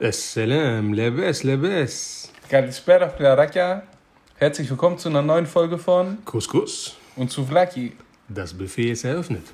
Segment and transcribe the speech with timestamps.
[0.00, 2.30] Assalam, lebes, lebes.
[2.48, 3.82] Kalispera, Flaraka.
[4.36, 6.96] Herzlich willkommen zu einer neuen Folge von Couscous.
[7.16, 7.92] und zu Vlaki.
[8.28, 9.44] Das Buffet ist eröffnet.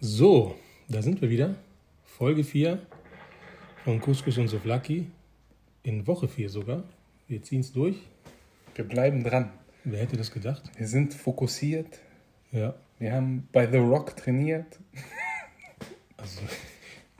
[0.00, 0.56] So,
[0.88, 1.54] da sind wir wieder.
[2.04, 2.78] Folge 4
[3.84, 5.06] von Couscous und Souvlaki.
[5.82, 6.84] In Woche 4 sogar.
[7.28, 7.96] Wir ziehen es durch.
[8.74, 9.50] Wir bleiben dran.
[9.84, 10.62] Wer hätte das gedacht?
[10.76, 11.98] Wir sind fokussiert.
[12.52, 14.78] Ja, Wir haben bei The Rock trainiert.
[16.16, 16.40] also,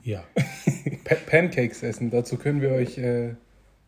[0.07, 0.23] ja.
[1.03, 2.09] Pa Pancakes essen.
[2.09, 3.35] Dazu können wir euch äh,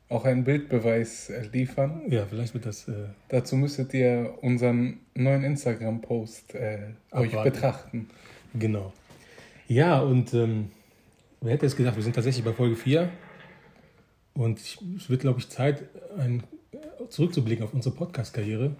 [0.09, 2.01] auch einen Bildbeweis äh, liefern.
[2.09, 2.87] Ja, vielleicht wird das.
[2.87, 6.79] Äh, Dazu müsstet ihr unseren neuen Instagram-Post äh,
[7.11, 8.09] euch betrachten.
[8.53, 8.91] Genau.
[9.67, 10.71] Ja, und ähm,
[11.41, 13.09] wer hätte es gedacht, wir sind tatsächlich bei Folge 4.
[14.33, 15.83] Und ich, es wird, glaube ich, Zeit,
[16.17, 16.43] ein,
[17.09, 18.75] zurückzublicken auf unsere Podcast-Karriere.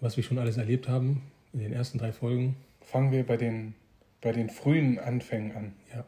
[0.00, 1.22] Was wir schon alles erlebt haben
[1.54, 2.56] in den ersten drei Folgen.
[2.82, 3.74] Fangen wir bei den,
[4.24, 5.72] bei den frühen Anfängen an.
[5.94, 6.04] Ja.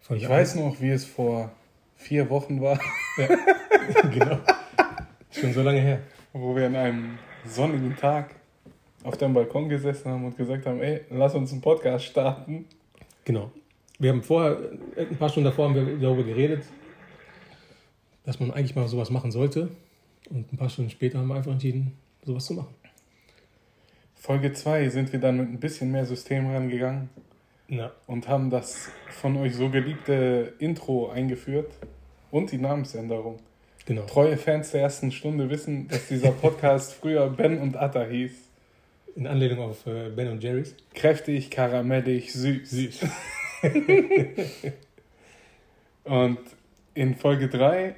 [0.00, 1.50] Von Ich weiß noch, wie es vor
[1.96, 2.78] vier Wochen war,
[4.12, 4.38] genau.
[5.30, 6.00] Schon so lange her.
[6.32, 8.34] wo wir an einem sonnigen Tag
[9.02, 12.66] auf dem Balkon gesessen haben und gesagt haben, ey, lass uns einen Podcast starten.
[13.24, 13.50] Genau.
[13.98, 14.58] Wir haben vorher,
[14.94, 16.64] äh, ein paar Stunden davor haben wir darüber geredet,
[18.24, 19.70] dass man eigentlich mal sowas machen sollte.
[20.28, 21.92] Und ein paar Stunden später haben wir einfach entschieden,
[22.24, 22.74] sowas zu machen.
[24.26, 27.10] Folge 2 sind wir dann mit ein bisschen mehr System rangegangen
[27.68, 27.92] Ja.
[28.08, 31.72] und haben das von euch so geliebte Intro eingeführt
[32.32, 33.38] und die Namensänderung.
[33.86, 34.02] Genau.
[34.02, 38.32] Treue Fans der ersten Stunde wissen, dass dieser Podcast früher Ben und Atta hieß.
[39.14, 40.74] In Anlehnung auf äh, Ben und Jerry's.
[40.92, 42.68] Kräftig, karamellig, süß.
[42.70, 43.00] Süß.
[46.02, 46.38] Und
[46.94, 47.94] in Folge 3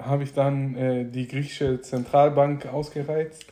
[0.00, 3.46] habe ich dann äh, die griechische Zentralbank ausgereizt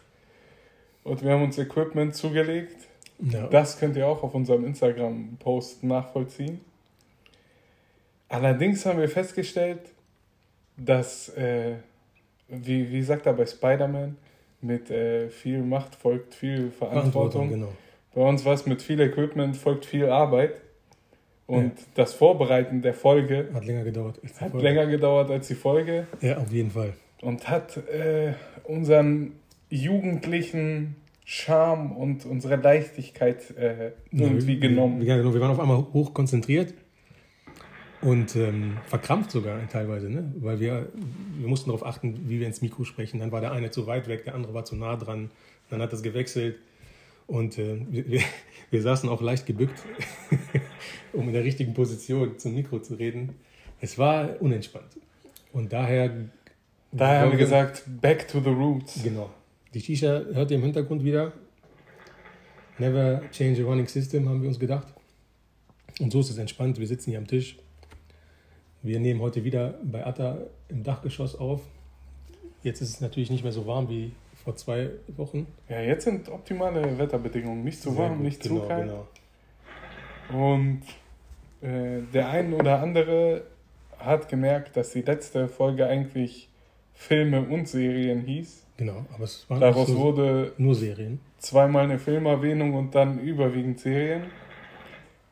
[1.09, 2.77] und wir haben uns Equipment zugelegt.
[3.21, 3.47] Ja.
[3.49, 6.61] Das könnt ihr auch auf unserem Instagram-Post nachvollziehen.
[8.29, 9.81] Allerdings haben wir festgestellt,
[10.77, 11.77] dass, äh,
[12.49, 14.17] wie, wie sagt er bei Spider-Man,
[14.61, 17.49] mit äh, viel Macht folgt viel Verantwortung.
[17.49, 17.73] genau.
[18.15, 20.55] Bei uns war es mit viel Equipment folgt viel Arbeit.
[21.47, 24.19] Und das Vorbereiten der Folge Hat länger gedauert.
[24.23, 24.67] als die hat Folge.
[24.69, 26.93] länger gedauert als die Folge Ja, auf jeden Fall.
[27.23, 29.33] und hat äh, unseren
[29.71, 35.01] jugendlichen Charme und unsere Leichtigkeit äh, irgendwie Ja, genommen.
[35.01, 36.73] Wir, ja, genau, wir waren auf einmal hoch konzentriert
[38.01, 40.33] und ähm, verkrampft sogar teilweise, ne?
[40.39, 40.89] weil wir,
[41.37, 43.21] wir mussten darauf achten, wie wir ins Mikro sprechen.
[43.21, 45.31] Dann war der eine zu weit weg, der andere war zu nah dran.
[45.69, 46.59] Dann hat das gewechselt
[47.27, 48.21] und äh, wir, wir,
[48.71, 49.83] wir saßen auch leicht gebückt,
[51.13, 53.35] um in der richtigen Position zum Mikro zu reden.
[53.81, 54.97] Es war unentspannt.
[55.53, 56.11] Und daher
[56.91, 59.03] Daher haben wir gesagt, back to the roots.
[59.03, 59.29] Genau.
[59.75, 61.33] Die Shisha hört ihr im Hintergrund wieder.
[62.79, 64.87] Never change a running system, haben wir uns gedacht.
[66.01, 66.79] Und so ist es entspannt.
[66.79, 67.59] Wir sitzen hier am Tisch.
[68.83, 71.61] Wir nehmen heute wieder bei Atta im Dachgeschoss auf.
[72.63, 74.13] Jetzt ist es natürlich nicht mehr so warm wie
[74.45, 75.47] vor zwei Wochen.
[75.69, 77.65] Ja, jetzt sind optimale Wetterbedingungen.
[77.65, 78.23] Nicht zu warm, gut.
[78.23, 78.93] nicht genau, zu kalt.
[80.29, 80.47] Genau.
[80.51, 80.83] Und
[81.61, 83.43] äh, der ein oder andere
[83.99, 86.49] hat gemerkt, dass die letzte Folge eigentlich
[87.01, 88.67] Filme und Serien hieß.
[88.77, 91.21] genau, aber es waren Daraus so, wurde nur Serien.
[91.39, 94.25] zweimal eine Filmerwähnung und dann überwiegend Serien.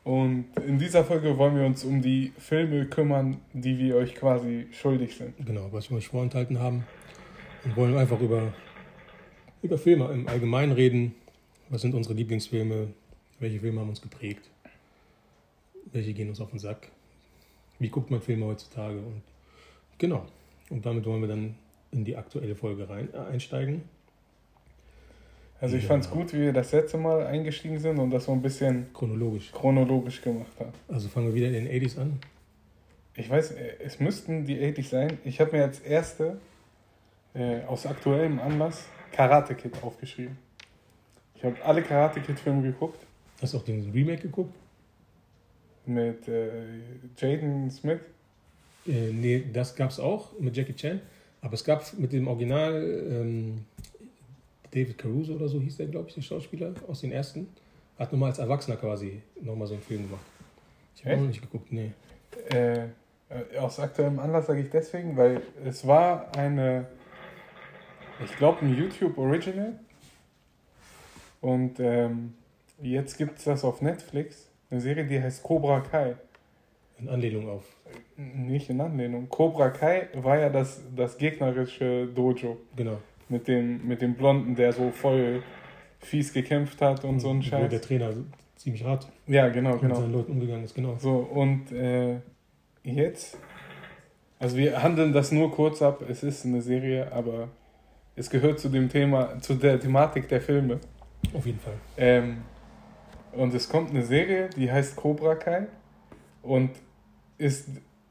[0.05, 4.67] Und in dieser Folge wollen wir uns um die Filme kümmern, die wir euch quasi
[4.71, 5.33] schuldig sind.
[5.45, 6.85] Genau, was wir euch vorenthalten haben.
[7.65, 8.53] Und wollen einfach über,
[9.61, 11.13] über Filme im Allgemeinen reden.
[11.67, 12.87] Was sind unsere Lieblingsfilme?
[13.39, 14.49] Welche Filme haben uns geprägt?
[15.91, 16.87] Welche gehen uns auf den Sack?
[17.77, 18.97] Wie guckt man Filme heutzutage?
[18.97, 19.21] Und
[19.97, 20.25] genau.
[20.69, 21.55] Und damit wollen wir dann
[21.91, 23.83] in die aktuelle Folge rein, äh, einsteigen.
[25.59, 25.89] Also ich Ja.
[25.89, 28.93] fand es gut, wie wir das letzte Mal eingestiegen sind und das so ein bisschen
[28.93, 29.51] Chronologisch.
[29.51, 30.71] chronologisch gemacht haben.
[30.87, 32.19] Also fangen wir wieder in den 80s an.
[33.15, 35.17] Ich weiß, äh, es müssten die 80 sein.
[35.23, 36.37] Ich habe mir als erste
[37.33, 40.37] äh, aus aktuellem Anlass Karate Kid aufgeschrieben.
[41.35, 42.99] Ich habe alle Karate Kid Filme geguckt
[43.41, 44.53] Hast du auch den Remake geguckt?
[45.85, 46.49] mit äh,
[47.17, 47.99] Jaden Smith.
[48.87, 51.01] Äh, nee, das gab es auch mit Jackie Chan.
[51.41, 53.65] Aber es gab mit dem Original ähm,
[54.71, 57.47] David Caruso oder so hieß der, glaube ich, der Schauspieler aus den ersten.
[57.97, 60.25] Hat nochmal als Erwachsener quasi nochmal so einen Film gemacht.
[60.95, 61.91] Ich habe noch nicht geguckt, nee.
[62.49, 62.85] Äh,
[63.29, 66.87] äh, aus aktuellem Anlass sage ich deswegen, weil es war eine,
[68.23, 69.79] ich glaube, ein YouTube Original.
[71.41, 72.33] Und ähm,
[72.81, 74.49] jetzt gibt es das auf Netflix.
[74.69, 76.15] Eine Serie, die heißt Cobra Kai.
[76.99, 77.63] In Anlehnung auf.
[78.15, 79.29] Nicht in Anlehnung.
[79.29, 82.57] Cobra Kai war ja das, das gegnerische Dojo.
[82.75, 82.97] Genau.
[83.29, 85.43] Mit dem, mit dem Blonden, der so voll
[85.99, 87.81] fies gekämpft hat und so ein Wo der Scheiß.
[87.81, 88.13] Trainer
[88.55, 89.95] ziemlich hart Ja, genau, mit genau.
[89.95, 90.95] seinen Leuten umgegangen ist, genau.
[90.99, 92.17] So, und äh,
[92.83, 93.37] jetzt,
[94.39, 97.49] also wir handeln das nur kurz ab, es ist eine Serie, aber
[98.15, 100.79] es gehört zu dem Thema, zu der Thematik der Filme.
[101.33, 101.75] Auf jeden Fall.
[101.97, 102.37] Ähm,
[103.33, 105.67] und es kommt eine Serie, die heißt Cobra Kai
[106.41, 106.71] und
[107.37, 107.69] ist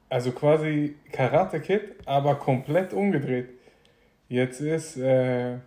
[0.08, 3.49] also quasi Karate Kid, aber komplett umgedreht.
[4.28, 5.58] Jetzt ist, äh,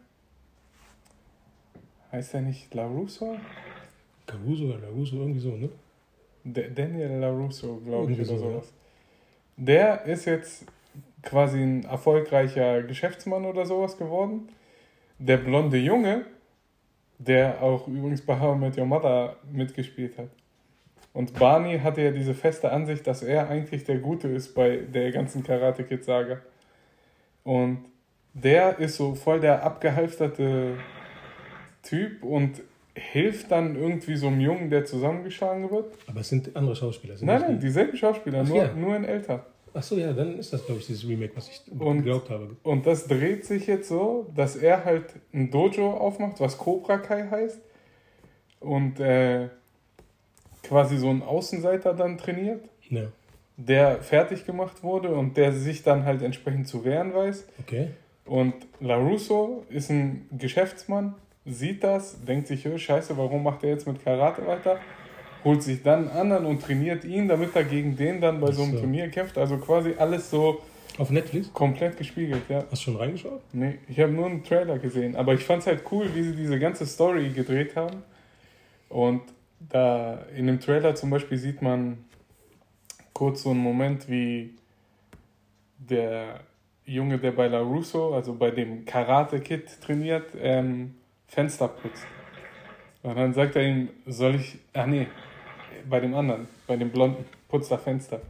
[2.12, 3.38] heißt er nicht LaRusso?
[4.26, 5.70] Caruso oder Laruso, irgendwie so, ne?
[6.44, 8.74] D Daniel LaRusso, glaube ich, oder so, sowas.
[9.58, 10.66] Der ist jetzt
[11.22, 14.50] quasi ein erfolgreicher Geschäftsmann oder sowas geworden.
[15.18, 16.26] Der blonde Junge,
[17.18, 20.30] der auch übrigens bei How I Met Your Mother mitgespielt hat.
[21.20, 25.12] Und Barney hatte ja diese feste Ansicht, dass er eigentlich der Gute ist bei der
[25.12, 26.38] ganzen Karate Kid Saga.
[27.44, 27.80] Und
[28.34, 30.76] der ist so voll der abgehalfterte
[31.84, 32.62] Typ und
[32.96, 35.94] hilft dann irgendwie so einem Jungen, der zusammengeschlagen wird.
[36.08, 37.18] Aber es sind andere Schauspieler.
[37.18, 38.74] Sind Nein, nein, die- dieselben Schauspieler, Ach nur, ja.
[38.74, 39.46] nur in älter.
[39.74, 42.56] Ach so, ja, dann ist das, glaube ich, dieses Remake, was ich Und- geglaubt habe.
[42.64, 47.28] Und das dreht sich jetzt so, dass er halt ein Dojo aufmacht, was Cobra Kai
[47.30, 47.60] heißt.
[48.62, 49.50] Und äh,
[50.64, 53.04] quasi so ein Außenseiter dann trainiert, Ja,
[53.58, 57.46] der fertig gemacht wurde und der sich dann halt entsprechend zu wehren weiß.
[57.60, 57.90] okay.
[58.26, 61.16] Und LaRusso ist ein Geschäftsmann,
[61.46, 64.78] sieht das, denkt sich, "Ö, scheiße, warum macht er jetzt mit Karate weiter?
[65.44, 68.62] Holt sich dann einen anderen und trainiert ihn, damit er gegen den dann bei so
[68.64, 68.80] einem so.
[68.82, 69.38] Turnier kämpft.
[69.38, 70.62] Also quasi alles so
[71.00, 71.52] Auf Netflix?
[71.54, 72.60] komplett gespiegelt, ja.
[72.70, 73.42] Hast du schon reingeschaut?
[73.54, 76.36] Nee, ich habe nur einen Trailer gesehen, aber ich fand es halt cool, wie sie
[76.36, 78.04] diese ganze Story gedreht haben.
[78.90, 79.22] Und
[79.60, 82.06] da in dem Trailer zum Beispiel sieht man
[83.14, 84.56] kurz so einen Moment, wie
[85.78, 86.42] der
[86.86, 90.96] Junge, der bei LaRusso, also bei dem Karate Kid trainiert, ähm,
[91.28, 92.06] Fenster putzt.
[93.04, 95.08] Und dann sagt er ihm, soll ich, ach nee,
[95.90, 98.22] bei dem anderen, bei dem Blonden, putzt er Fenster.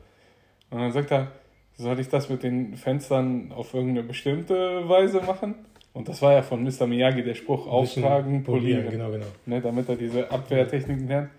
[0.69, 1.31] Und dann sagt er,
[1.77, 5.55] soll ich das mit den Fenstern auf irgendeine bestimmte Weise machen?
[5.99, 6.87] Und das war ja von Mr.
[6.87, 9.25] Miyagi der Spruch, auftragen, polieren, Genau, genau.
[9.45, 11.29] ne, damit er diese Abwehrtechniken lernt.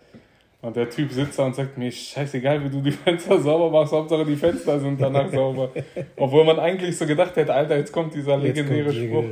[0.60, 3.94] Und der Typ sitzt da und sagt mir, scheißegal, wie du die Fenster sauber machst,
[3.94, 5.70] Hauptsache die Fenster sind danach sauber.
[6.14, 9.24] Obwohl man eigentlich so gedacht hätte, Alter, jetzt kommt dieser legendäre kommt Spruch.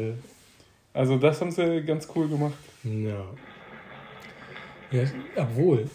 [0.94, 2.56] Also das haben sie ganz cool gemacht.
[2.84, 3.26] Ja.
[4.90, 5.02] ja.
[5.36, 5.90] Obwohl,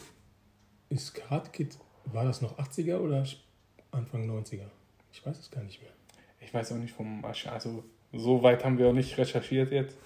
[0.89, 1.75] ist Karate Kid,
[2.05, 3.25] war das noch 80er oder
[3.89, 4.67] Anfang 90er?
[5.11, 5.91] Ich weiß es gar nicht mehr.
[6.39, 7.83] Ich weiß auch nicht vom, also
[8.13, 9.97] so weit haben wir auch nicht recherchiert jetzt.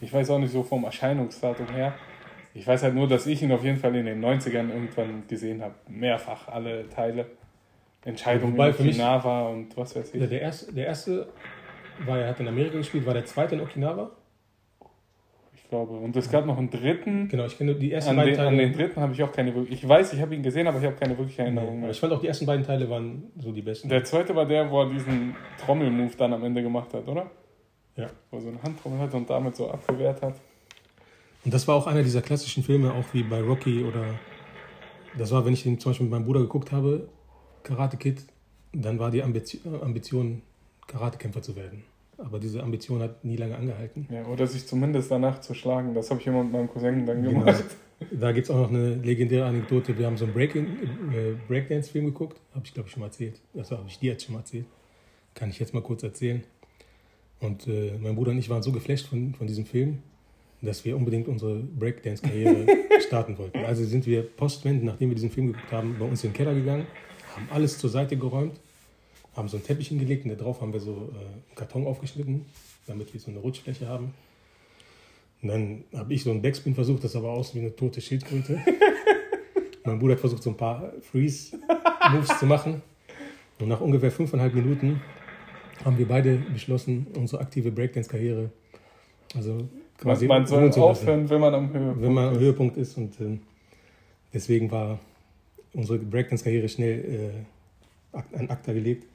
[0.00, 1.94] Ich weiß auch nicht so vom Erscheinungsdatum her.
[2.54, 5.62] Ich weiß halt nur, dass ich ihn auf jeden Fall in den 90ern irgendwann gesehen
[5.62, 5.74] habe.
[5.88, 7.26] Mehrfach alle Teile.
[8.04, 10.28] Entscheidungen Wobei in Okinawa und was weiß ich.
[10.28, 11.26] der, erste, der erste
[12.04, 14.10] war, er hat in Amerika gespielt, war der zweite in Okinawa.
[15.54, 15.94] Ich glaube.
[15.94, 17.28] Und es gab noch einen dritten.
[17.28, 18.68] Genau, ich kenne die ersten An beiden den, an Teile.
[18.68, 19.82] den dritten habe ich auch keine wirklich.
[19.82, 21.90] Ich weiß, ich habe ihn gesehen, aber ich habe keine wirkliche Erinnerung Nee, mehr.
[21.90, 23.88] ich fand auch die ersten beiden Teile waren so die besten.
[23.88, 25.34] Der zweite war der, wo er diesen
[25.64, 27.30] Trommelmove dann am Ende gemacht hat, oder?
[27.96, 28.10] Ja.
[28.30, 30.34] Wo er so eine Handtrommel hat und damit so abgewehrt hat.
[31.44, 34.04] Und das war auch einer dieser klassischen Filme, auch wie bei Rocky oder
[35.16, 37.08] das war, wenn ich den zum Beispiel mit meinem Bruder geguckt habe,
[37.62, 38.24] Karate Kid,
[38.72, 40.42] dann war die Ambition, Ambition
[40.86, 41.84] Karatekämpfer zu werden.
[42.18, 44.06] Aber diese Ambition hat nie lange angehalten.
[44.10, 45.94] Ja, oder sich zumindest danach zu schlagen.
[45.94, 47.40] Das habe ich immer mit meinem Cousin dann Genau.
[47.40, 47.64] gemacht.
[48.10, 49.96] Da gibt es auch noch eine legendäre Anekdote.
[49.96, 50.66] Wir haben so einen Breaking,
[51.12, 52.40] äh, Breakdance-Film geguckt.
[52.54, 53.40] Habe ich, glaube ich, schon mal erzählt.
[53.52, 54.66] Das habe ich dir jetzt schon mal erzählt.
[55.34, 56.42] Kann ich jetzt mal kurz erzählen.
[57.44, 59.98] Und äh, mein Bruder und ich waren so geflasht von, von diesem Film,
[60.62, 62.66] dass wir unbedingt unsere Breakdance-Karriere
[63.06, 63.58] starten wollten.
[63.58, 66.54] Also sind wir postwendend, nachdem wir diesen Film geguckt haben, bei uns in den Keller
[66.54, 66.86] gegangen,
[67.36, 68.58] haben alles zur Seite geräumt,
[69.36, 72.46] haben so einen Teppich hingelegt und da drauf haben wir so äh, einen Karton aufgeschnitten,
[72.86, 74.14] damit wir so eine Rutschfläche haben.
[75.42, 78.00] Und dann habe ich so einen Backspin versucht, das sah aber aus wie eine tote
[78.00, 78.58] Schildkröte.
[79.84, 82.80] mein Bruder hat versucht, so ein paar Freeze-Moves zu machen.
[83.60, 85.02] Und nach ungefähr fünfeinhalb Minuten
[85.84, 88.50] haben wir beide beschlossen, unsere aktive Breakdance-Karriere,
[89.34, 92.40] also quasi Man soll zu lassen, aufhören, wenn man am Höhepunkt wenn man am ist.
[92.40, 92.96] Höhepunkt ist.
[92.98, 93.40] Und ähm,
[94.32, 94.98] deswegen war
[95.72, 97.44] unsere Breakdance-Karriere schnell
[98.12, 99.06] äh, ak- an Akta gelegt.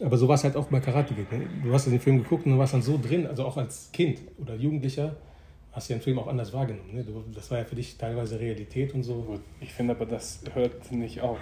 [0.00, 1.32] Aber so war es halt auch bei Karate Kid.
[1.32, 1.46] Ne?
[1.64, 4.20] Du hast den Film geguckt und du warst dann so drin, also auch als Kind
[4.38, 5.16] oder Jugendlicher,
[5.72, 6.94] hast du den Film auch anders wahrgenommen.
[6.94, 7.02] Ne?
[7.04, 9.40] Du, das war ja für dich teilweise Realität und so.
[9.60, 11.38] Ich finde aber, das hört nicht auf.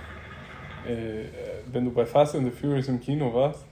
[0.88, 1.26] Äh, äh,
[1.71, 3.65] wenn du bei Fast and the Furious im Kino warst,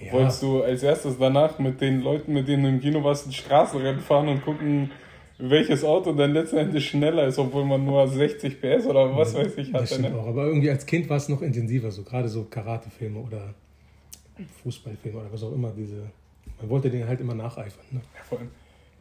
[0.00, 3.26] Ja, wolltest du als erstes danach mit den Leuten, mit denen du im Kino warst,
[3.26, 4.90] ein Straßenrennen fahren und gucken,
[5.38, 9.72] welches Auto dann letztendlich schneller ist, obwohl man nur 60 PS oder was weiß ich
[9.72, 9.94] das hatte.
[9.94, 10.20] stimmt Ne?
[10.20, 10.26] auch.
[10.26, 13.54] Aber irgendwie als Kind war es noch intensiver, so gerade so Karate-Filme oder
[14.62, 15.72] Fußballfilme oder was auch immer.
[15.76, 16.10] Diese,
[16.60, 17.84] man wollte denen halt immer nacheifern.
[17.90, 18.00] Ne?
[18.14, 18.48] Ja, vor allem,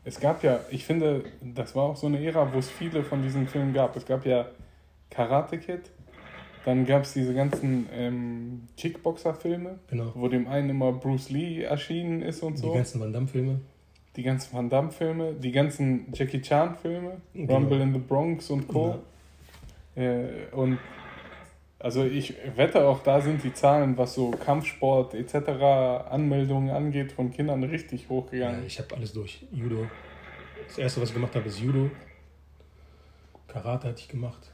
[0.03, 3.21] Es gab ja, ich finde, das war auch so eine Ära, wo es viele von
[3.21, 3.95] diesen Filmen gab.
[3.95, 4.47] Es gab ja
[5.09, 5.81] Karate Kid,
[6.67, 10.11] dann gab es diese ganzen ähm, Kickboxer-Filme, Genau.
[10.15, 12.67] wo dem einen immer Bruce Lee erschienen ist und so.
[12.71, 13.61] Die ganzen Van Damme-Filme.
[14.17, 17.53] die ganzen Van Damme-Filme, die ganzen Jackie Chan-Filme, Genau.
[17.53, 18.99] Rumble in the Bronx und Co.
[19.95, 20.77] Äh, und
[21.79, 26.09] also ich wette auch, da sind die Zahlen, was so Kampfsport etc.
[26.09, 28.65] Anmeldungen angeht, von Kindern richtig Ja, hochgegangen.
[28.67, 29.45] ich habe alles durch.
[29.53, 29.85] Judo.
[30.67, 31.89] Das erste, was ich gemacht habe, ist Judo.
[33.47, 34.51] Karate hatte ich gemacht.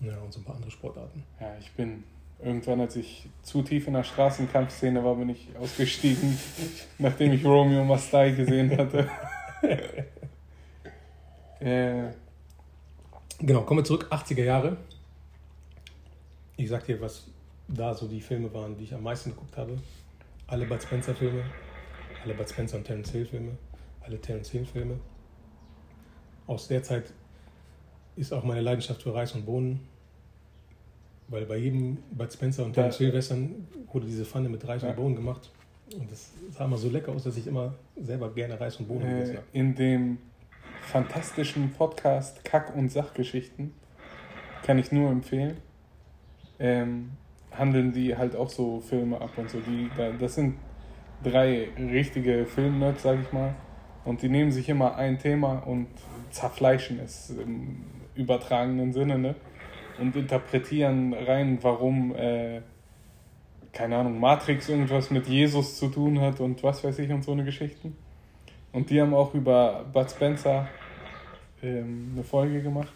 [0.00, 1.24] Ja, und so ein paar andere Sportarten.
[1.40, 2.04] Ja, ich bin
[2.42, 6.38] irgendwann, als ich zu tief in der Straßenkampfszene war, bin ich ausgestiegen,
[6.98, 9.08] nachdem ich Romeo Mastai gesehen hatte.
[11.60, 12.12] äh,
[13.38, 14.78] Genau, kommen wir zurück, 80er Jahre.
[16.56, 17.26] Ich sag dir, was
[17.68, 19.78] da so die Filme waren, die ich am meisten geguckt habe.
[20.46, 21.44] Alle Bud Spencer Filme,
[22.24, 23.58] alle Bud Spencer und Terence Hill Filme,
[24.00, 24.98] alle Terence Hill Filme.
[26.46, 27.12] Aus der Zeit
[28.16, 29.80] ist auch meine Leidenschaft für Reis und Bohnen.
[31.28, 34.90] Weil bei jedem Bud Spencer und Hill Western wurde diese Pfanne mit Reis Ja.
[34.90, 35.50] und Bohnen gemacht.
[35.98, 39.08] Und das sah immer so lecker aus, dass ich immer selber gerne Reis und Bohnen
[39.08, 39.46] gegessen äh, habe.
[39.52, 40.18] in dem
[40.82, 43.72] fantastischen Podcast Kack- und Sachgeschichten,
[44.62, 45.56] kann ich nur empfehlen,
[46.58, 47.10] ähm,
[47.52, 49.58] handeln die halt auch so Filme ab und so.
[49.60, 50.56] Die, da, das sind
[51.22, 53.54] drei richtige Filmnerds, sag ich mal.
[54.04, 55.88] Und die nehmen sich immer ein Thema und
[56.30, 59.34] zerfleischen es im übertragenen Sinne, ne?
[59.98, 62.60] Und interpretieren rein, warum, äh,
[63.72, 67.32] keine Ahnung, Matrix irgendwas mit Jesus zu tun hat und was weiß ich und so
[67.32, 67.96] eine Geschichten.
[68.72, 70.68] Und die haben auch über Bud Spencer
[71.62, 72.92] ähm, eine Folge gemacht.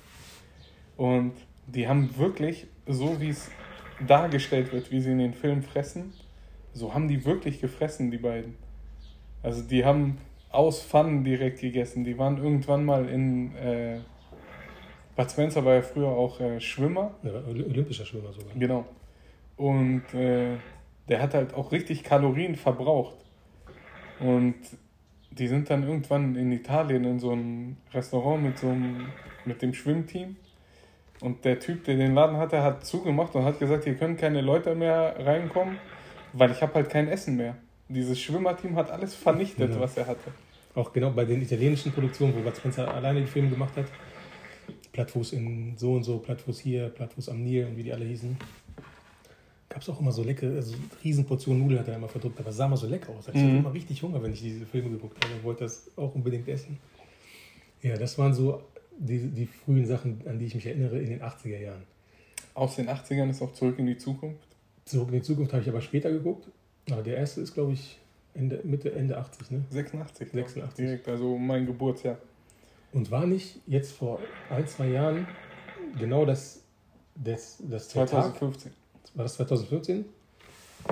[0.97, 1.33] Und
[1.67, 3.51] die haben wirklich, so wie es
[4.07, 6.13] dargestellt wird, wie sie in den Filmen fressen,
[6.75, 8.57] so haben die wirklich gefressen, die beiden.
[9.43, 10.19] Also die haben
[10.51, 12.05] aus Pfannen direkt gegessen.
[12.05, 13.55] Die waren irgendwann mal in.
[13.57, 13.99] Äh,
[15.17, 17.15] Bud Spencer war ja früher auch äh, Schwimmer.
[17.23, 18.55] Ja, Oly- Olympischer Schwimmer sogar.
[18.57, 18.85] Genau.
[19.57, 20.57] Und äh,
[21.09, 23.17] der hat halt auch richtig Kalorien verbraucht.
[24.21, 24.55] Und
[25.31, 29.09] die sind dann irgendwann in Italien in so einem Restaurant mit so einem,
[29.45, 30.37] mit dem Schwimmteam.
[31.21, 34.41] Und der Typ, der den Laden hatte, hat zugemacht und hat gesagt, hier können keine
[34.41, 35.77] Leute mehr reinkommen,
[36.33, 37.57] weil ich habe halt kein Essen mehr.
[37.93, 39.81] Dieses Schwimmerteam hat alles vernichtet, Ja.
[39.81, 40.31] was er hatte.
[40.77, 43.87] Auch genau bei den italienischen Produktionen, wo Bud Spencer alleine die Filme gemacht hat.
[44.93, 48.37] Plattfuß in so und so, Plattfuß hier, Plattfuß am Nil und wie die alle hießen.
[49.69, 52.57] Gab es auch immer so leckere, also Riesenportionen Nudeln hat er immer verdrückt, aber es
[52.57, 53.29] sah immer so lecker aus.
[53.29, 53.59] Ich hatte Mhm.
[53.59, 56.79] immer richtig Hunger, wenn ich diese Filme geguckt habe und wollte das auch unbedingt essen.
[57.83, 58.63] Ja, das waren so
[58.99, 61.83] die, die frühen Sachen, an die ich mich erinnere in den 80er Jahren.
[62.55, 64.47] Aus den 80ern ist auch zurück in die Zukunft.
[64.85, 66.49] Zurück in die Zukunft habe ich aber später geguckt.
[66.93, 67.99] Aber der erste ist, glaube ich,
[68.35, 69.65] Ende, Mitte, Ende 80, ne?
[69.71, 70.29] 86.
[70.33, 70.75] 86.
[70.77, 72.17] Direkt, also mein Geburtsjahr.
[72.93, 74.19] Und war nicht jetzt vor
[74.51, 75.27] ein, zwei Jahren
[75.99, 76.63] genau das,
[77.17, 78.73] das, das der Tag, 2015.
[79.15, 80.05] war das 2015?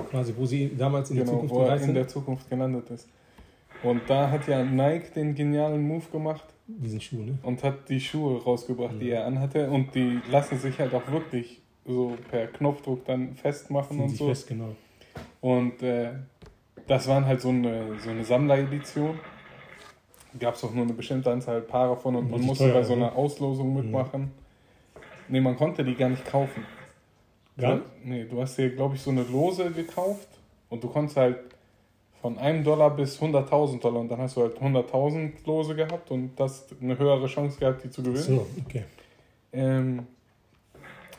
[0.09, 1.93] Quasi, wo sie damals in die genau, Zukunft wo er in sind.
[1.95, 3.07] der Zukunft gelandet ist.
[3.81, 7.37] Und da hat ja Nike den genialen Move gemacht Diesen Schuh, ne?
[7.43, 9.11] und hat die Schuhe rausgebracht, die Mhm.
[9.11, 9.69] er anhatte.
[9.69, 14.27] Und die lassen sich halt auch wirklich so per Knopfdruck dann festmachen Ziehen und so.
[14.27, 14.75] fest, genau.
[15.41, 16.09] Und äh,
[16.87, 19.19] das waren halt so eine, so eine Sammleredition.
[20.39, 22.95] Gab es auch nur eine bestimmte Anzahl Paare von und man musste teuer, bei so
[22.95, 23.07] ne?
[23.07, 24.31] einer Auslosung mitmachen.
[25.27, 26.65] Nee, man konnte die gar nicht kaufen.
[27.57, 30.27] Gar Du- Nee, du hast dir, glaube ich, so eine Lose gekauft
[30.69, 31.37] und du konntest halt
[32.21, 36.37] von einem Dollar bis 100.000 Dollar und dann hast du halt 100.000 Lose gehabt und
[36.39, 38.23] das eine höhere Chance gehabt, die zu gewinnen.
[38.23, 38.83] So, okay.
[39.53, 40.05] Ähm,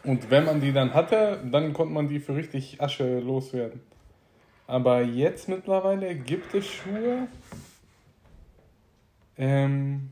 [0.05, 3.81] und wenn man die dann hatte, dann konnte man die für richtig Asche loswerden.
[4.71, 7.27] Aber jetzt mittlerweile gibt es Schuhe,
[9.37, 10.11] ähm,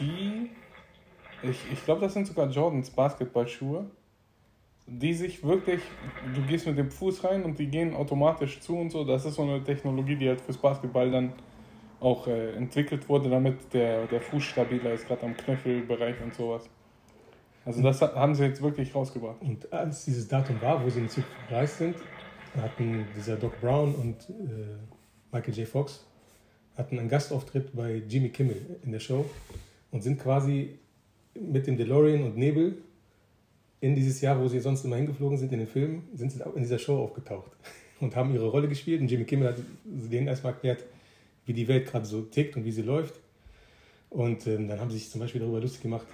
[0.00, 0.48] die,
[1.42, 3.90] ich, ich glaube, das sind sogar Jordans Basketballschuhe,
[4.86, 5.82] die sich wirklich,
[6.34, 9.04] du gehst mit dem Fuß rein und die gehen automatisch zu und so.
[9.04, 11.34] Das ist so eine Technologie, die halt fürs Basketball dann
[12.00, 16.70] auch äh, entwickelt wurde, damit der, der Fuß stabiler ist, gerade am Knöchelbereich und sowas.
[17.66, 19.42] Also das ha- haben sie jetzt wirklich rausgebracht.
[19.42, 21.96] Und als dieses Datum war, wo sie in Zukunft gereist sind,
[22.60, 24.76] hatten dieser Doc Brown und äh,
[25.32, 25.66] Michael J.
[25.66, 26.04] Fox
[26.76, 29.24] hatten einen Gastauftritt bei Jimmy Kimmel in der Show
[29.90, 30.78] und sind quasi
[31.34, 32.76] mit dem DeLorean und Nebel
[33.80, 36.62] in dieses Jahr, wo sie sonst immer hingeflogen sind in den Filmen, sind sie in
[36.62, 37.50] dieser Show aufgetaucht
[38.00, 39.00] und haben ihre Rolle gespielt.
[39.00, 40.84] Und Jimmy Kimmel hat denen erstmal erklärt,
[41.46, 43.14] wie die Welt gerade so tickt und wie sie läuft.
[44.10, 46.06] Und ähm, dann haben sie sich zum Beispiel darüber lustig gemacht,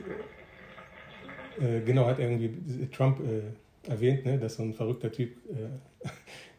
[1.60, 3.42] äh, genau, hat irgendwie Trump äh,
[3.88, 5.36] erwähnt, ne, dass so ein verrückter Typ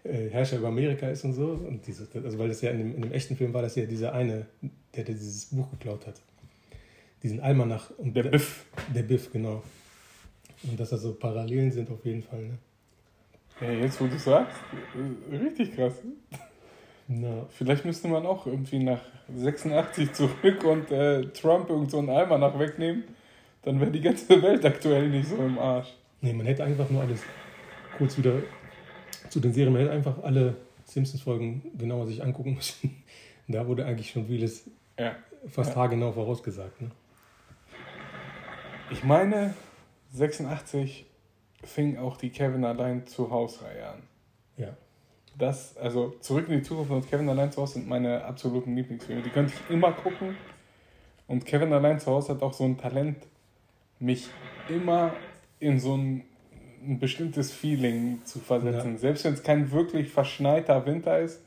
[0.04, 1.48] äh, äh, Herrscher über Amerika ist und so.
[1.48, 3.86] Und diese, also weil das ja in dem, in dem echten Film war das ja
[3.86, 4.46] dieser eine
[4.96, 6.16] der, der dieses Buch geklaut hat.
[7.24, 7.92] Diesen Almanach.
[7.98, 8.66] Und Der Biff.
[8.94, 9.62] Der Biff, genau.
[10.64, 12.42] Und dass da so Parallelen sind auf jeden Fall.
[12.42, 12.58] Ne?
[13.62, 14.56] Ja, jetzt wo du sagst,
[15.32, 15.94] äh, richtig krass.
[17.08, 19.02] Na, Vielleicht müsste man auch irgendwie nach
[19.36, 23.04] 86 zurück und äh, Trump irgend so einen Almanach wegnehmen.
[23.64, 25.94] Dann wäre die ganze Welt aktuell nicht so im Arsch.
[26.22, 27.24] Nee, man hätte einfach nur alles
[27.98, 28.34] kurz wieder
[29.30, 33.04] zu den Serien, man hätte einfach alle Simpsons-Folgen genauer sich angucken müssen.
[33.52, 35.16] Da wurde eigentlich schon vieles Ja.
[35.48, 35.78] fast Ja.
[35.78, 36.80] haargenau vorausgesagt.
[36.82, 36.92] Ne?
[38.92, 39.56] Ich meine,
[40.12, 41.06] 86
[41.64, 44.04] fing auch die Kevin allein zu Hausreihe an.
[44.58, 44.78] Ja.
[45.38, 49.22] Das, also Zurück in die Zukunft und Kevin allein zu Hause sind meine absoluten Lieblingsfilme.
[49.24, 50.36] Die könnte ich immer gucken.
[51.28, 53.18] Und Kevin allein zu Hause hat auch so ein Talent,
[54.00, 54.28] mich
[54.68, 55.14] immer
[55.60, 56.24] in so ein,
[56.86, 58.98] ein bestimmtes Feeling zu versetzen.
[58.98, 61.42] Selbst wenn es kein wirklich verschneiter Winter ist,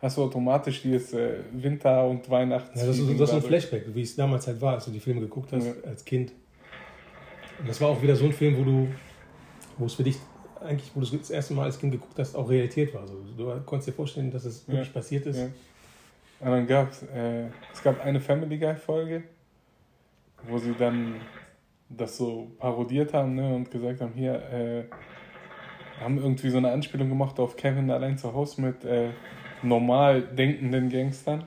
[0.00, 2.80] hast du automatisch dieses äh, Winter- und Weihnachts.
[2.80, 3.42] Ja, das, ist, das ist ein.
[3.42, 5.72] Flashback, wie es damals halt war, als du die Filme geguckt hast Ja.
[5.86, 6.32] als Kind.
[7.58, 8.88] Und das war auch wieder so ein Film, wo du,
[9.76, 10.16] wo es für dich
[10.60, 13.02] eigentlich, wo du das erste Mal als Kind geguckt hast, auch Realität war.
[13.02, 14.74] Also, du konntest dir vorstellen, dass es Ja.
[14.74, 15.36] wirklich passiert ist.
[15.38, 15.44] Ja.
[16.40, 19.24] Und dann gab es, äh, es gab eine Family Guy Folge,
[20.48, 21.16] wo sie dann
[21.88, 24.84] das so parodiert haben ne, und gesagt haben, hier, äh,
[26.02, 29.10] haben irgendwie so eine Anspielung gemacht auf Kevin allein zu Hause mit äh,
[29.62, 31.44] normal denkenden Gangstern.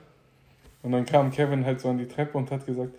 [0.83, 2.93] Und dann kam Kevin halt so an die Treppe und hat gesagt,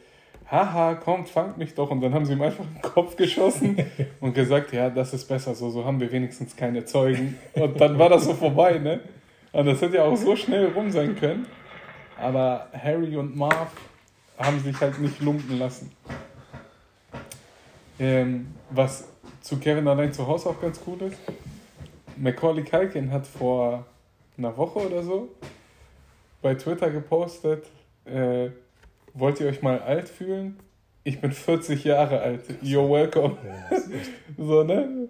[0.51, 1.91] haha, kommt, fangt mich doch.
[1.91, 3.77] Und dann haben sie ihm einfach in den Kopf geschossen
[4.21, 7.39] und gesagt, ja, das ist besser so, so haben wir wenigstens keine Zeugen.
[7.55, 9.01] Und dann war das so vorbei, ne?
[9.53, 11.47] Und das hätte ja auch so schnell rum sein können.
[12.19, 13.73] Aber Harry und Marv
[14.39, 15.91] haben sich halt nicht lumpen lassen.
[17.99, 19.09] Ähm, was
[19.41, 21.19] zu Kevin allein zu Hause auch ganz cool ist,
[22.17, 23.87] Macaulay Culkin hat vor
[24.39, 25.29] einer Woche oder so
[26.41, 27.67] bei Twitter gepostet,
[28.05, 28.49] äh,
[29.15, 30.59] wollt ihr euch mal alt fühlen?
[31.05, 32.45] Ich bin 40 Jahre alt.
[32.63, 33.37] You're welcome.
[33.45, 33.77] Ja,
[34.39, 35.09] So, ne?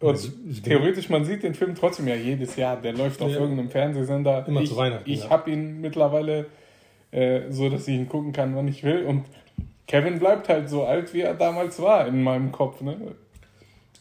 [0.00, 2.80] Und theoretisch, man sieht den Film trotzdem ja jedes Jahr.
[2.80, 3.38] Der läuft auf Ja.
[3.40, 4.46] irgendeinem Fernsehsender.
[4.46, 5.30] Immer ich, zu Weihnachten, Ich ja.
[5.30, 6.46] habe ihn mittlerweile
[7.10, 9.04] äh, so, dass ich ihn gucken kann, wann ich will.
[9.06, 9.24] Und
[9.88, 12.82] Kevin bleibt halt so alt, wie er damals war in meinem Kopf.
[12.82, 12.96] Ne?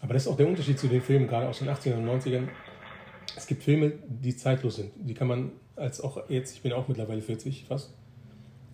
[0.02, 2.50] Aber das ist auch der Unterschied zu den Filmen, gerade aus den 80ern und 90ern.
[3.36, 4.92] Es gibt Filme, die zeitlos sind.
[4.98, 7.94] Die kann man als auch jetzt, ich bin auch mittlerweile 40 fast.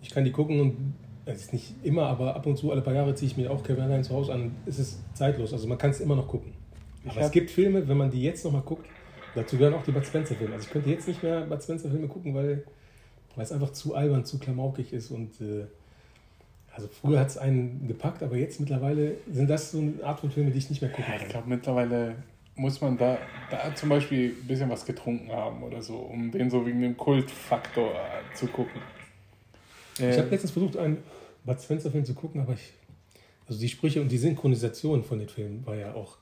[0.02, 2.94] Ich kann die gucken und es ist nicht immer, aber ab und zu, alle paar
[2.94, 4.56] Jahre ziehe ich mir auch Kevin allein zu Hause an.
[4.66, 6.52] Es ist zeitlos, also man kann es immer noch gucken.
[7.06, 8.86] Aber es gibt Filme, wenn man die jetzt nochmal guckt,
[9.34, 10.54] dazu gehören auch die Bud Spencer-Filme.
[10.54, 12.64] Also ich könnte jetzt nicht mehr Bud Spencer-Filme gucken, weil,
[13.36, 15.66] weil es einfach zu albern, zu klamaukig ist und äh,
[16.74, 20.30] also früher hat es einen gepackt, aber jetzt mittlerweile sind das so eine Art von
[20.30, 21.30] Filme, die ich nicht mehr gucken Ja, ich kann.
[21.30, 22.16] glaube, mittlerweile
[22.56, 23.18] muss man da,
[23.50, 26.96] da zum Beispiel ein bisschen was getrunken haben oder so, um den so wegen dem
[26.96, 27.92] Kultfaktor
[28.34, 28.80] zu gucken.
[29.98, 30.98] Ich habe letztens versucht, einen
[31.44, 32.72] Bud Spencer-Film zu gucken, aber ich.
[33.46, 36.16] Also die Sprüche und die Synchronisation von den Filmen war ja auch.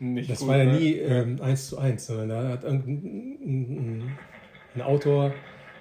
[0.00, 0.78] nicht Das gut, war ja ne?
[0.78, 4.18] nie ähm, eins zu eins, sondern da hat irgendein ein,
[4.74, 5.32] ein Autor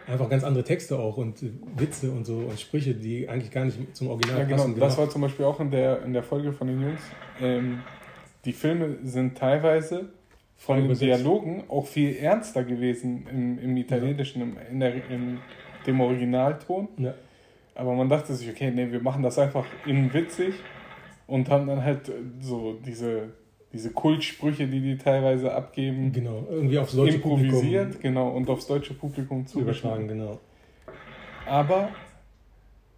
[0.07, 1.43] einfach ganz andere Texte auch und
[1.77, 4.57] Witze und so und Sprüche, die eigentlich gar nicht zum Original Ja, genau.
[4.57, 4.79] passen.
[4.79, 4.97] Das gemacht.
[4.97, 7.01] war zum Beispiel auch in der, in der Folge von den Jungs.
[7.41, 7.79] Ähm,
[8.45, 10.09] die Filme sind teilweise
[10.55, 10.97] von den.
[10.97, 15.39] Dialogen auch viel ernster gewesen im, im Italienischen, im, in der, in
[15.85, 16.87] dem Originalton.
[16.97, 17.13] ja.
[17.75, 20.55] Aber man dachte sich, okay, nee, wir machen das einfach in witzig
[21.27, 23.29] und haben dann halt so diese,
[23.73, 28.67] diese Kultsprüche, die die teilweise abgeben, Genau, irgendwie aufs deutsche improvisiert, Publikum genau, und aufs
[28.67, 30.39] deutsche Publikum zu übertragen, genau.
[31.45, 31.89] Aber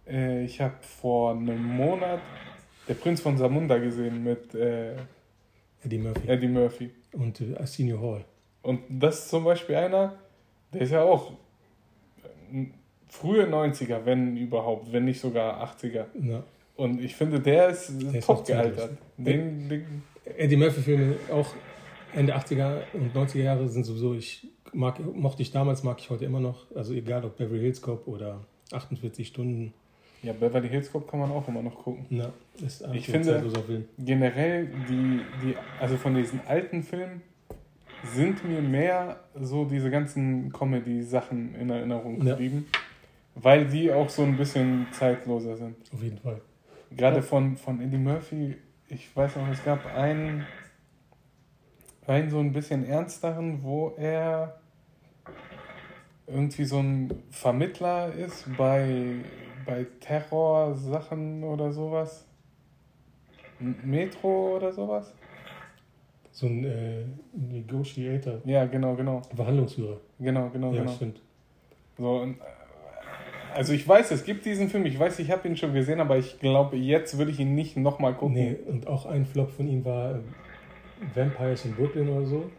[0.08, 2.20] äh, ich habe vor einem Monat
[2.88, 4.96] Der Prinz von Samunda gesehen mit äh,
[5.84, 6.90] Eddie Murphy Eddie Murphy.
[7.12, 8.24] und äh, Arsenio Hall.
[8.62, 10.14] Und das ist zum Beispiel einer,
[10.72, 11.32] der ist ja auch
[12.52, 12.66] äh,
[13.08, 16.06] frühe 90er, wenn überhaupt, wenn nicht sogar 80er.
[16.20, 16.42] Ja.
[16.76, 18.92] Und ich finde, der ist, ist top gealtert.
[19.16, 21.54] Den, den, Eddie Murphy-Filme auch
[22.14, 26.24] Ende 80er und 90er Jahre sind sowieso, ich mag, mochte ich damals, mag ich heute
[26.24, 26.66] immer noch.
[26.74, 28.40] Also egal ob Beverly Hills Cop oder
[28.72, 29.72] 48 Stunden.
[30.22, 32.06] ja, Beverly Hills Cop kann man auch immer noch gucken.
[32.10, 32.32] Na,
[32.64, 33.42] ist Ich finde-.
[33.98, 37.22] Generell, die, die, also von diesen alten Filmen
[38.14, 42.32] sind mir mehr so diese ganzen Comedy-Sachen in Erinnerung Ja.
[42.32, 42.66] geblieben,
[43.34, 45.76] weil die auch so ein bisschen zeitloser sind.
[45.92, 46.40] Auf jeden Fall.
[46.96, 47.22] Gerade Ja.
[47.22, 48.56] von, von Eddie Murphy,
[48.90, 50.46] ich weiß noch, es gab einen,
[52.06, 54.60] einen so ein bisschen ernsteren, wo er
[56.26, 59.16] irgendwie so ein Vermittler ist bei,
[59.64, 62.26] bei Terrorsachen oder sowas.
[63.58, 65.12] Metro oder sowas?
[66.32, 69.20] So ein äh, Negotiator, Ja, genau, genau.
[69.34, 69.98] Verhandlungsführer.
[70.18, 70.92] Genau, genau, ja, genau.
[70.92, 71.20] stimmt.
[71.98, 72.44] So, und, äh,
[73.54, 76.16] Also ich weiß, es gibt diesen Film, ich weiß, ich habe ihn schon gesehen, aber
[76.18, 78.34] ich glaube, jetzt würde ich ihn nicht nochmal gucken.
[78.34, 80.24] Nee, und auch ein Flop von ihm war ähm,
[81.14, 82.50] Vampires in Brooklyn oder so.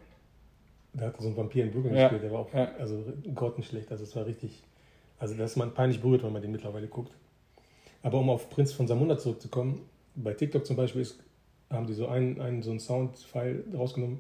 [0.93, 2.71] Da hat er so einen Vampir in Brooklyn Ja, gespielt, der war auch ja.
[2.79, 3.91] also grottenschlecht.
[3.91, 4.63] Also es war richtig,
[5.19, 7.13] also das ist man peinlich berührt, wenn man den mittlerweile guckt.
[8.03, 9.81] Aber um auf Prinz von Samunda zurückzukommen,
[10.15, 11.19] bei TikTok zum Beispiel ist,
[11.69, 14.19] haben die so einen, einen, so einen Soundfile rausgenommen,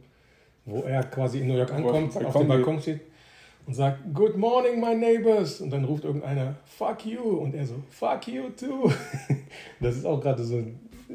[0.65, 3.01] wo er quasi in New York ankommt, auf dem Balkon steht
[3.65, 5.61] und sagt, Good morning, my neighbors.
[5.61, 7.21] Und dann ruft irgendeiner, fuck you.
[7.21, 8.91] Und er so, fuck you too.
[9.79, 10.63] Das ist auch gerade so,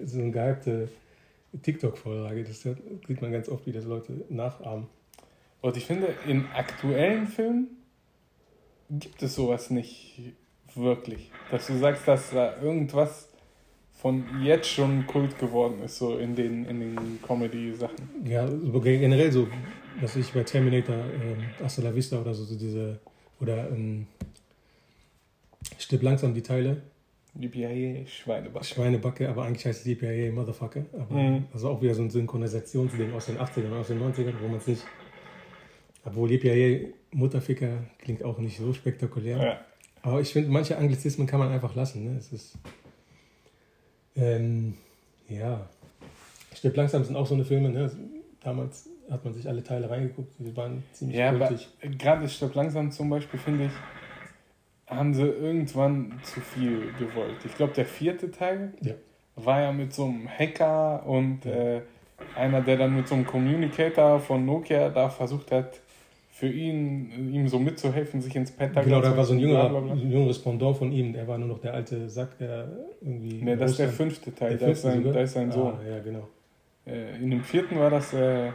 [0.04, 0.88] so eine gehypte
[1.62, 2.44] TikTok-Vorlage.
[2.44, 4.87] Das sieht man ganz oft, wie das Leute nachahmen.
[5.61, 7.68] Und ich finde, in aktuellen Filmen
[8.90, 10.20] gibt es sowas nicht
[10.74, 11.30] wirklich.
[11.50, 13.28] Dass du sagst, dass da irgendwas
[13.96, 17.96] von jetzt schon Kult geworden ist, so in den, in den Comedy-Sachen.
[18.24, 19.48] Ja, generell so,
[20.00, 22.98] was ich bei Terminator, ähm, Hasta la Vista oder so, so diese,
[23.40, 24.06] oder ähm,
[25.78, 26.82] stirb langsam die Teile,
[27.35, 28.64] Die BIA Schweinebacke.
[28.64, 30.87] Schweinebacke, aber eigentlich heißt es DPIA Motherfucker.
[30.94, 31.44] Aber Mhm.
[31.54, 34.66] ist auch wieder so ein Synchronisationsding aus den 80ern, aus den 90ern, wo man es
[34.66, 34.82] nicht.
[36.04, 39.37] Obwohl DPIA Mutterficker klingt auch nicht so spektakulär.
[39.42, 39.61] Ja.
[40.02, 42.04] Aber ich finde, manche Anglizismen kann man einfach lassen.
[42.04, 42.16] Ne?
[42.18, 42.56] Es ist.
[44.16, 44.74] Ähm,
[45.29, 45.68] ja.
[46.55, 47.68] Stirb langsam sind auch so eine Filme.
[47.70, 47.90] Ne?
[48.42, 50.33] Damals hat man sich alle Teile reingeguckt.
[50.38, 51.68] Die waren ziemlich Ja, kultig.
[51.98, 53.72] gerade Stopp langsam zum Beispiel, finde ich,
[54.87, 57.37] haben sie irgendwann zu viel gewollt.
[57.44, 58.94] Ich glaube, der vierte Teil Ja.
[59.37, 61.52] war ja mit so einem Hacker und Ja.
[61.52, 61.83] äh,
[62.37, 65.81] einer, der dann mit so einem Communicator von Nokia da versucht hat,
[66.37, 69.70] für ihn, ihm so mitzuhelfen, sich ins Pentagon Genau, da zu war so ein, jüngerer,
[69.70, 69.92] bla.
[69.92, 71.14] ein jüngeres Pendant von ihm.
[71.14, 72.68] Der war nur noch der alte Sack, der
[73.01, 73.42] irgendwie.
[73.42, 75.12] Ne, das ist der fünfte Teil, der da ist sein, sogar?
[75.14, 75.72] da ist sein Sohn.
[75.81, 76.29] Ah, ja, genau.
[76.87, 78.51] Äh, in dem vierten war das äh,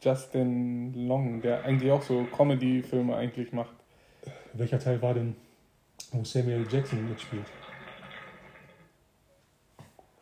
[0.00, 3.74] Justin Long, der eigentlich auch so Comedy-Filme eigentlich macht.
[4.52, 5.34] Welcher Teil war denn,
[6.12, 6.64] wo Samuel.
[6.70, 7.46] Jackson mitspielt?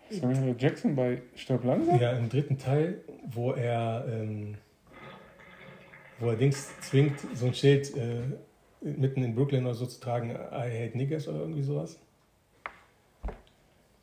[0.09, 0.55] Samuel.
[0.59, 2.01] Jackson bei Stirb langsam?
[2.01, 4.55] Ja, im dritten Teil, wo er, ähm,
[6.23, 8.23] wo er Dings zwingt, so ein Schild äh,
[8.81, 11.99] mitten in Brooklyn oder so zu tragen, I hate niggers oder irgendwie sowas.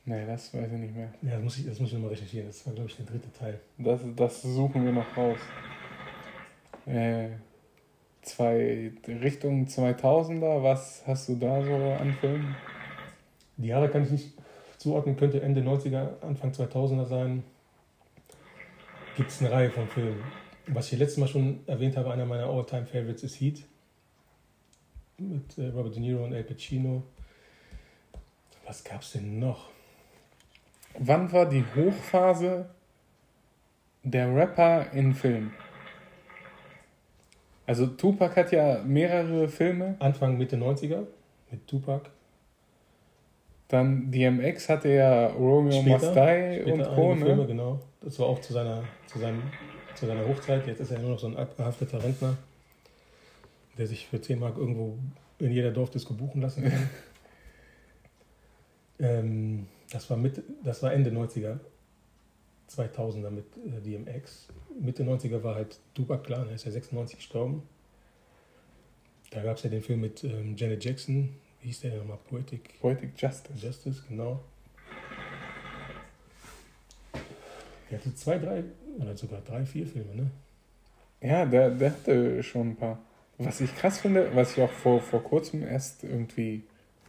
[0.03, 1.13] Nee, das weiß ich nicht mehr.
[1.21, 2.47] Ja, das muss ich, das muss ich nochmal recherchieren.
[2.47, 3.60] Das war, glaube ich, der dritte Teil.
[3.77, 5.38] Das, das suchen wir noch raus.
[6.86, 7.29] Äh,
[8.21, 12.55] zwei, Richtung 2000er, was hast du da so an Filmen?
[13.58, 14.34] Die Jahre kann ich nicht
[14.77, 17.43] zuordnen, könnte Ende 90er, Anfang 2000er sein.
[19.15, 20.23] Gibt es eine Reihe von Filmen.
[20.71, 23.63] Was ich letztes Mal schon erwähnt habe, einer meiner All-Time-Favorites ist Heat.
[25.17, 27.03] Mit äh, Robert De Niro und Al Pacino.
[28.65, 29.69] Was gab es denn noch?
[30.97, 32.69] Wann war die Hochphase
[34.03, 35.53] der Rapper in Filmen?
[37.65, 41.05] Also Tupac hat ja mehrere Filme, Anfang, Mitte 90er
[41.51, 42.10] mit Tupac.
[43.67, 47.15] dann DMX hatte ja Romeo Später- Must Die und Später Co.
[47.15, 47.79] Filme, genau.
[48.01, 49.43] Das war auch zu seiner, zu, seinem,
[49.95, 50.67] zu seiner Hochzeit.
[50.67, 52.38] Jetzt ist er nur noch so ein abgehafteter Rentner,
[53.78, 54.97] der sich für 10 Mark irgendwo
[55.39, 56.89] in jeder Dorfdisco buchen lassen kann.
[58.99, 61.60] ähm, das, war mit, das war Ende 90er,
[62.69, 64.47] 2000er mit äh, DMX.
[64.80, 67.63] Mitte 90er war halt Tupac klar, er ist ja 96 gestorben.
[69.32, 71.30] Da gab es ja den Film mit ähm, Janet Jackson,
[71.62, 72.17] wie hieß der nochmal?
[72.30, 73.65] Poetic Poetic Justice.
[73.65, 74.43] Justice, genau.
[77.89, 78.63] Er hatte zwei, drei,
[79.01, 80.31] oder sogar drei, vier Filme, ne?
[81.21, 82.99] Ja, der, der hatte schon ein paar.
[83.38, 86.63] Was ich krass finde, was ich auch vor, vor kurzem erst irgendwie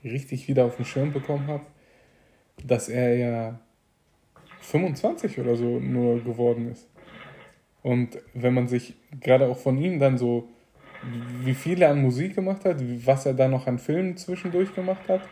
[0.04, 1.64] richtig wieder auf den Schirm bekommen habe,
[2.64, 3.60] dass er ja
[4.60, 6.86] 25 oder so nur geworden ist.
[7.82, 10.48] Und wenn man sich gerade auch von ihm dann so,
[11.42, 12.76] wie viel er an Musik gemacht hat,
[13.06, 15.22] was er da noch an Filmen zwischendurch gemacht hat,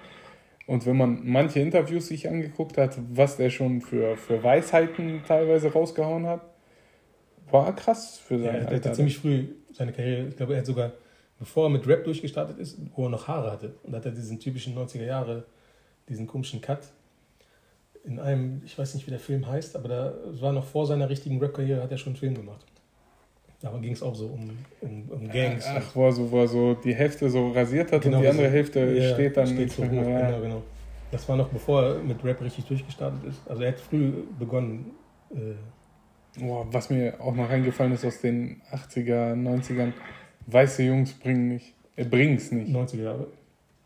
[0.68, 5.72] und wenn man manche Interviews sich angeguckt hat, was der schon für, für Weisheiten teilweise
[5.72, 6.42] rausgehauen hat,
[7.50, 10.66] war krass für Ja, sein er hatte ziemlich früh seine Karriere, ich glaube, er hat
[10.66, 10.92] sogar,
[11.38, 14.38] bevor er mit Rap durchgestartet ist, wo er noch Haare hatte, und hat er diesen
[14.40, 15.46] typischen 90er Jahre,
[16.06, 16.80] diesen komischen Cut,
[18.04, 21.08] in einem, ich weiß nicht, wie der Film heißt, aber da war noch vor seiner
[21.08, 22.66] richtigen Rap-Karriere, hat er schon einen Film gemacht.
[23.60, 25.66] Da ging es auch so um, um, um Gangs.
[25.68, 28.28] Ach, wo er, so, wo er so die Hälfte so rasiert hat Genau, und die
[28.28, 29.92] andere so- Hälfte Ja, steht dann steht so hoch.
[29.92, 30.26] ja.
[30.30, 30.62] Genau, genau.
[31.10, 33.40] Das war noch bevor er mit Rap richtig durchgestartet ist.
[33.48, 34.92] Also er hat früh begonnen.
[35.34, 35.54] Äh,
[36.40, 39.92] Boah, was mir auch noch reingefallen ist aus den 80er, 90ern,
[40.46, 42.70] weiße Jungs bringen nicht, äh, bringen's nicht.
[42.70, 43.26] 90er Jahre.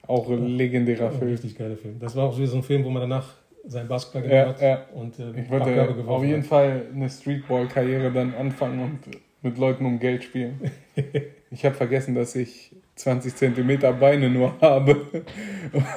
[0.06, 1.30] Auch ein legendärer Ein Film.
[1.30, 1.98] richtig geiler Film.
[1.98, 4.84] Das war auch so ein Film, wo man danach seinen Basketball Ja, hat ja.
[4.94, 6.42] und äh, Ich wollte auf jeden.
[6.42, 8.98] Fall eine Streetball-Karriere dann anfangen und
[9.42, 10.70] mit Leuten um Geld spielen.
[11.50, 15.06] ich habe vergessen, dass ich 20 Zentimeter Beine nur habe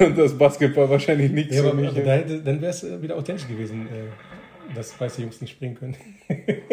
[0.00, 2.06] und das Basketball wahrscheinlich nichts Ja, für aber, mich aber ist.
[2.06, 5.96] da hätte, dann wäre es wieder authentisch gewesen, äh, dass weiße Jungs nicht springen können.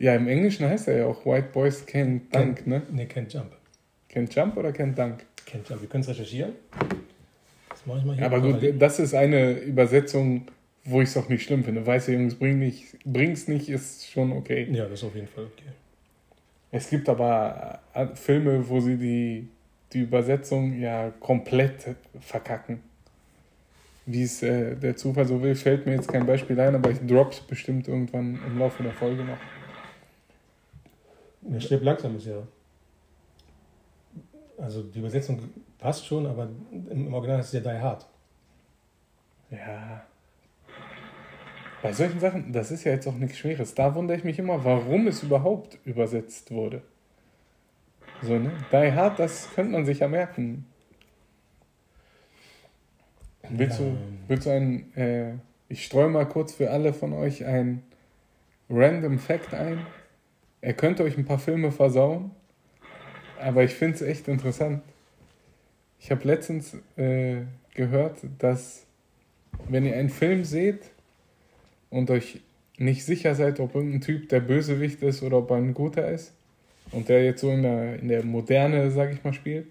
[0.00, 2.82] Ja, im Englischen heißt er ja auch White Boys Can't Dunk, ne?
[2.92, 3.50] Ne, can't jump.
[4.12, 5.26] Can't Jump oder Can't Dunk?
[5.44, 5.80] Can't jump.
[5.80, 6.52] Wir können es recherchieren.
[7.68, 8.24] Das mache ich mal hier.
[8.24, 10.46] Aber gut, das ist eine Übersetzung,
[10.88, 11.86] wo ich es auch nicht schlimm finde.
[11.86, 14.68] Weiße Jungs bringen nicht, bring's nicht, ist schon okay.
[14.70, 15.68] Ja, das ist auf jeden Fall okay.
[16.70, 19.48] Es gibt aber äh, Filme, wo sie die,
[19.92, 22.82] die Übersetzung ja komplett verkacken.
[24.06, 26.98] Wie es äh, der Zufall so will, fällt mir jetzt kein Beispiel ein, aber ich
[27.06, 29.38] drop's bestimmt irgendwann im Laufe der Folge noch.
[31.42, 32.42] Der stirbt langsam ist ja.
[34.58, 35.40] Also die Übersetzung
[35.78, 36.48] passt schon, aber
[36.90, 38.06] im Original ist es ja Die Hard.
[39.50, 40.02] Ja.
[41.82, 43.74] Bei solchen Sachen, das ist ja jetzt auch nichts Schweres.
[43.74, 46.82] Da wundere ich mich immer, warum es überhaupt übersetzt wurde.
[48.22, 48.52] So, ne?
[48.72, 50.66] Die Hard, das könnte man sich ja merken.
[53.48, 55.34] Willst, du, willst du ein, äh,
[55.68, 57.82] ich streue mal kurz für alle von euch ein
[58.68, 59.86] random Fact ein.
[60.60, 62.32] Er könnte euch ein paar Filme versauen,
[63.40, 64.82] aber ich finde es echt interessant.
[66.00, 67.42] Ich habe letztens äh,
[67.74, 68.84] gehört, dass
[69.68, 70.90] wenn ihr einen Film seht
[71.90, 72.40] und euch
[72.78, 76.32] nicht sicher seid, ob irgendein Typ der Bösewicht ist oder ob er ein guter ist
[76.92, 79.66] und der jetzt so in der, in der Moderne, sag ich mal, spielt,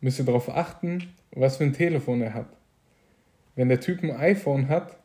[0.00, 2.48] müsst ihr darauf achten, was für ein Telefon er hat.
[3.54, 4.98] Wenn der Typ ein iPhone hat,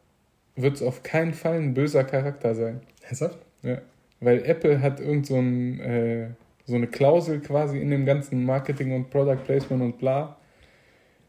[0.56, 2.82] wird es auf keinen Fall ein böser Charakter sein.
[3.04, 3.39] Ernsthaft?
[3.63, 3.82] Ja,
[4.20, 6.28] weil Apple hat irgend so, ein, äh,
[6.65, 10.38] so eine Klausel quasi in dem ganzen Marketing und Product Placement und bla,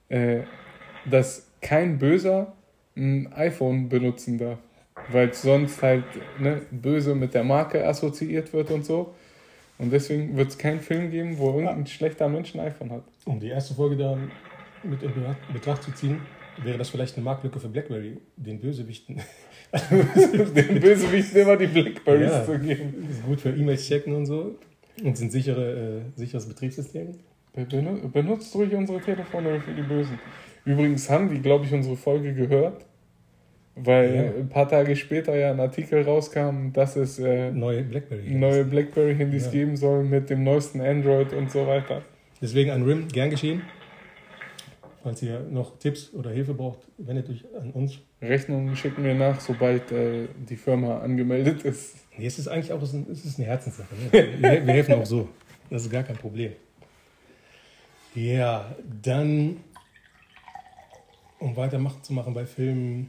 [0.09, 0.41] äh,
[1.09, 2.53] dass kein Böser
[2.97, 4.59] ein iPhone benutzen darf.
[5.11, 6.05] Weil sonst halt
[6.39, 9.15] ne, böse mit der Marke assoziiert wird und so.
[9.79, 13.03] Und deswegen wird es keinen Film geben, wo irgendein schlechter Mensch ein iPhone hat.
[13.25, 14.17] Um die erste Folge da
[14.85, 15.13] mit in
[15.53, 16.21] Betracht- zu ziehen,
[16.63, 19.21] wäre das vielleicht eine Marktlücke für BlackBerry, den Bösewichten.
[19.91, 22.45] Den Bösewichten immer die Blackberries Ja.
[22.45, 23.07] zu geben.
[23.11, 24.57] Ist gut für E-Mails checken und so.
[25.03, 27.13] Und sind sichere, äh, sicheres Betriebssystem.
[27.57, 30.19] Benu- Benutzt ruhig unsere Telefone für die Bösen.
[30.67, 32.85] Übrigens haben die, glaube ich, unsere Folge gehört,
[33.75, 34.23] weil Ja.
[34.41, 38.31] ein paar Tage später ja ein Artikel rauskam, dass es äh, Neue BlackBerry.
[38.35, 39.51] neue BlackBerry-Handys Ja.
[39.53, 42.03] geben soll mit dem neuesten Android und so weiter.
[42.41, 43.63] Deswegen an RIM gern geschehen.
[45.03, 47.99] Falls ihr noch Tipps oder Hilfe braucht, wendet euch an uns.
[48.21, 51.97] Rechnungen schicken wir nach, sobald äh, die Firma angemeldet ist.
[52.17, 53.93] Nee, es ist eigentlich auch es ist eine Herzenssache.
[53.95, 54.13] Ne?
[54.39, 55.29] Wir, wir helfen auch so.
[55.71, 56.53] Das ist gar kein Problem.
[58.15, 59.57] Ja, dann,
[61.41, 63.09] um weiterzumachen bei Filmen,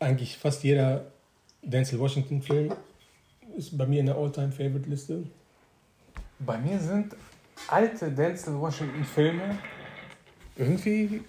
[0.00, 1.04] eigentlich fast jeder
[1.62, 2.72] Denzel Washington-Film
[3.56, 5.24] ist bei mir in der All-Time-Favorite-Liste.
[6.38, 7.14] Bei mir sind
[7.68, 9.58] alte Denzel Washington-Filme
[10.56, 11.20] irgendwie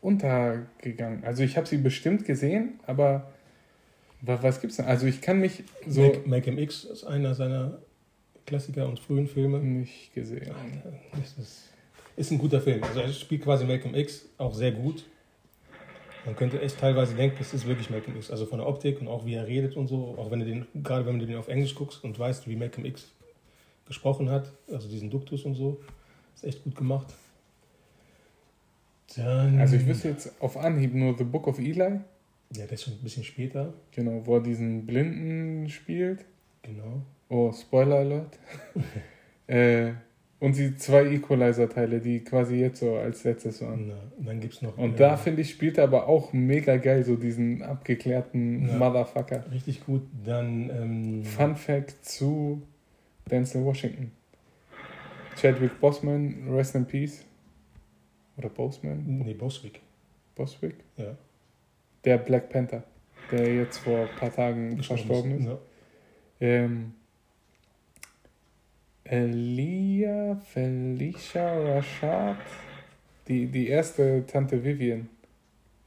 [0.00, 1.24] untergegangen.
[1.24, 3.32] Also ich habe sie bestimmt gesehen, aber
[4.20, 4.86] wa- was gibt's denn?
[4.86, 7.78] Also ich kann mich so Make, Malcolm X ist einer seiner
[8.46, 9.58] Klassiker und frühen Filme.
[9.58, 10.54] nicht gesehen.
[11.12, 11.62] Das ist,
[12.14, 12.82] ist ein guter Film.
[12.84, 15.04] Also er spielt quasi Malcolm X auch sehr gut.
[16.26, 18.30] Man könnte echt teilweise denken, das ist wirklich Malcolm X.
[18.30, 20.16] Also von der Optik und auch wie er redet und so.
[20.18, 22.84] Auch wenn du den, gerade wenn du den auf Englisch guckst und weißt, wie Malcolm
[22.84, 23.06] X
[23.86, 25.80] gesprochen hat, also diesen Duktus und so,
[26.34, 27.06] ist echt gut gemacht.
[29.16, 32.00] Dann, Also ich wüsste jetzt auf Anhieb nur The Book of Eli, Ja,
[32.64, 33.72] das ist schon ein bisschen später.
[33.92, 36.24] genau, wo er diesen Blinden spielt.
[36.62, 37.02] Genau.
[37.28, 38.38] Oh, Spoiler Alert.
[39.46, 39.92] äh,
[40.38, 43.84] und die zwei Equalizer-Teile, die quasi jetzt so als letztes waren.
[43.84, 43.94] Und, äh,
[44.26, 44.76] dann gibt es noch.
[44.76, 48.76] Und äh, da finde ich, spielt er aber auch mega geil, so diesen abgeklärten Ja.
[48.76, 49.44] Motherfucker.
[49.50, 50.02] Richtig gut.
[50.24, 50.70] Dann.
[50.70, 52.62] Ähm, Fun Fact zu
[53.30, 54.12] Denzel Washington.
[55.36, 57.24] Chadwick Boseman, Rest in Peace.
[58.36, 59.02] Oder Boseman?
[59.24, 59.80] Nee, Boswick.
[60.34, 60.76] Boswick?
[60.96, 61.16] Ja.
[62.04, 62.84] Der Black Panther,
[63.30, 65.46] der jetzt vor ein paar Tagen verstorben ist.
[65.46, 65.58] Ja.
[66.40, 66.92] Ähm,
[69.08, 72.36] Elia Felicia Rashad,
[73.28, 75.08] die, die erste Tante Vivian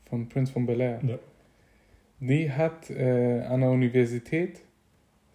[0.10, 1.20] von Prince von Bel Air, Ja.
[2.20, 4.60] die hat äh, an der Universität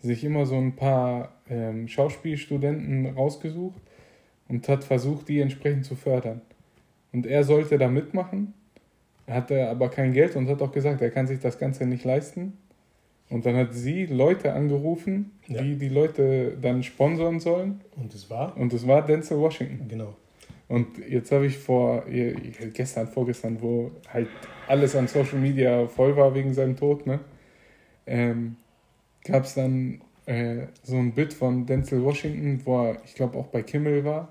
[0.01, 3.81] sich immer so ein paar ähm, Schauspielstudenten rausgesucht
[4.49, 6.41] und hat versucht, die entsprechend zu fördern.
[7.13, 8.55] Und er sollte da mitmachen,
[9.27, 12.55] hatte aber kein Geld und hat auch gesagt, er kann sich das Ganze nicht leisten.
[13.31, 15.63] Und dann hat sie Leute angerufen, Ja.
[15.63, 17.81] die die Leute dann sponsern sollen.
[17.97, 18.57] Und es war?
[18.57, 19.89] Und es war Denzel Washington.
[19.89, 20.15] Genau.
[20.69, 22.05] Und jetzt habe ich vor,
[22.73, 24.29] gestern, vorgestern, wo halt
[24.67, 27.21] alles an Social Media voll war wegen seinem Tod, ne?
[28.07, 28.57] Ähm,
[29.25, 33.47] gab es dann äh, so ein Bild von Denzel Washington, wo er, ich glaube, auch
[33.49, 34.29] bei Kimmel war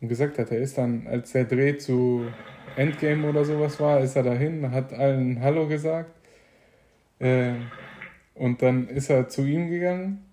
[0.00, 2.26] und gesagt hat, er ist dann, als der Dreh zu
[2.76, 6.10] Endgame oder sowas war, ist er dahin, hat allen Hallo gesagt.
[7.20, 7.54] Äh,
[8.34, 10.24] und dann ist er zu ihm gegangen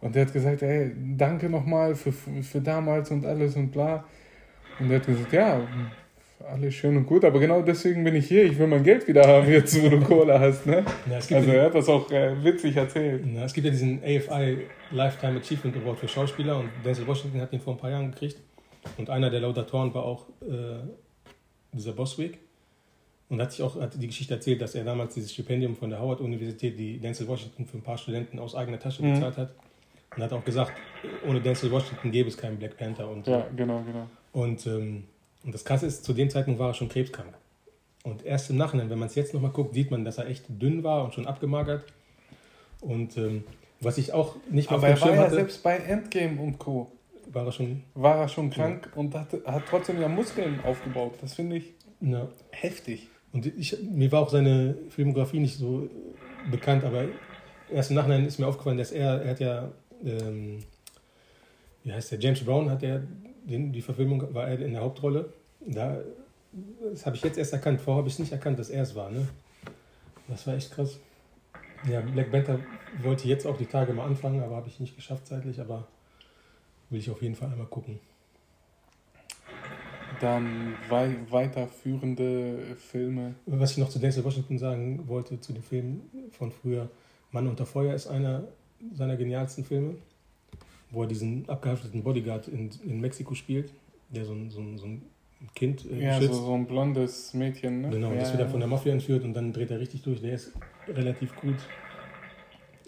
[0.00, 4.04] und der hat gesagt, ey, danke nochmal für, für damals und alles und bla.
[4.78, 5.60] Und er hat gesagt, ja,
[6.50, 8.44] alles schön und gut, aber genau deswegen bin ich hier.
[8.44, 10.66] Ich will mein Geld wieder haben, jetzt wo du Cola hast.
[10.66, 10.84] Ne?
[11.08, 13.24] Ja, also er hat das auch äh, witzig erzählt.
[13.32, 17.52] Ja, es gibt ja diesen AFI Lifetime Achievement Award für Schauspieler und Denzel Washington hat
[17.52, 18.38] den vor ein paar Jahren gekriegt.
[18.98, 20.80] Und einer der Laudatoren war auch äh,
[21.72, 22.40] dieser Boswick.
[23.32, 25.98] Und hat sich auch hat die Geschichte erzählt, dass er damals dieses Stipendium von der
[25.98, 29.14] Howard-Universität, die Denzel Washington für ein paar Studenten aus eigener Tasche mhm.
[29.14, 29.54] bezahlt hat.
[30.14, 30.72] Und hat auch gesagt,
[31.26, 33.08] ohne Denzel Washington gäbe es keinen Black Panther.
[33.08, 34.06] Und, ja, genau, genau.
[34.32, 35.04] Und, ähm,
[35.44, 37.32] und das Krasse ist, zu dem Zeitpunkt war er schon krebskrank.
[38.02, 40.44] Und erst im Nachhinein, wenn man es jetzt nochmal guckt, sieht man, dass er echt
[40.50, 41.86] dünn war und schon abgemagert.
[42.82, 43.44] Und ähm,
[43.80, 46.92] was ich auch nicht mal Aber er war ja selbst bei Endgame und Co.
[47.32, 49.00] War er schon, war er schon krank ja.
[49.00, 51.14] und hat, hat trotzdem ja Muskeln aufgebaut.
[51.22, 52.28] Das finde ich ja.
[52.50, 53.08] heftig.
[53.32, 55.88] Und ich, mir war auch seine Filmografie nicht so
[56.50, 57.06] bekannt, aber
[57.70, 59.72] erst im Nachhinein ist mir aufgefallen, dass er, er hat ja,
[60.04, 60.58] ähm,
[61.84, 63.02] wie heißt der, James Brown hat er,
[63.44, 65.32] den, die Verfilmung war er in der Hauptrolle.
[65.60, 66.00] Da,
[66.90, 69.10] das habe ich jetzt erst erkannt, vorher habe ich nicht erkannt, dass er es war.
[69.10, 69.26] Ne?
[70.28, 70.98] Das war echt krass.
[71.90, 72.60] Ja, Black Panther
[73.02, 75.88] wollte jetzt auch die Tage mal anfangen, aber habe ich nicht geschafft zeitlich, aber
[76.90, 77.98] will ich auf jeden Fall einmal gucken.
[80.22, 83.34] Dann wei weiterführende Filme.
[83.46, 86.88] Was ich noch zu Denzel Washington sagen wollte, zu dem Film von früher,
[87.32, 88.44] Mann unter Feuer ist einer
[88.94, 89.96] seiner genialsten Filme,
[90.90, 93.72] wo er diesen abgehafteten Bodyguard in, in Mexiko spielt,
[94.10, 95.02] der so ein, so ein, so ein
[95.56, 97.90] Kind äh, Ja, so, so, ein blondes Mädchen, ne?
[97.90, 100.20] Genau, ja, das wird dann von der Mafia entführt und dann dreht er richtig durch.
[100.20, 100.52] Der ist
[100.86, 101.56] relativ gut.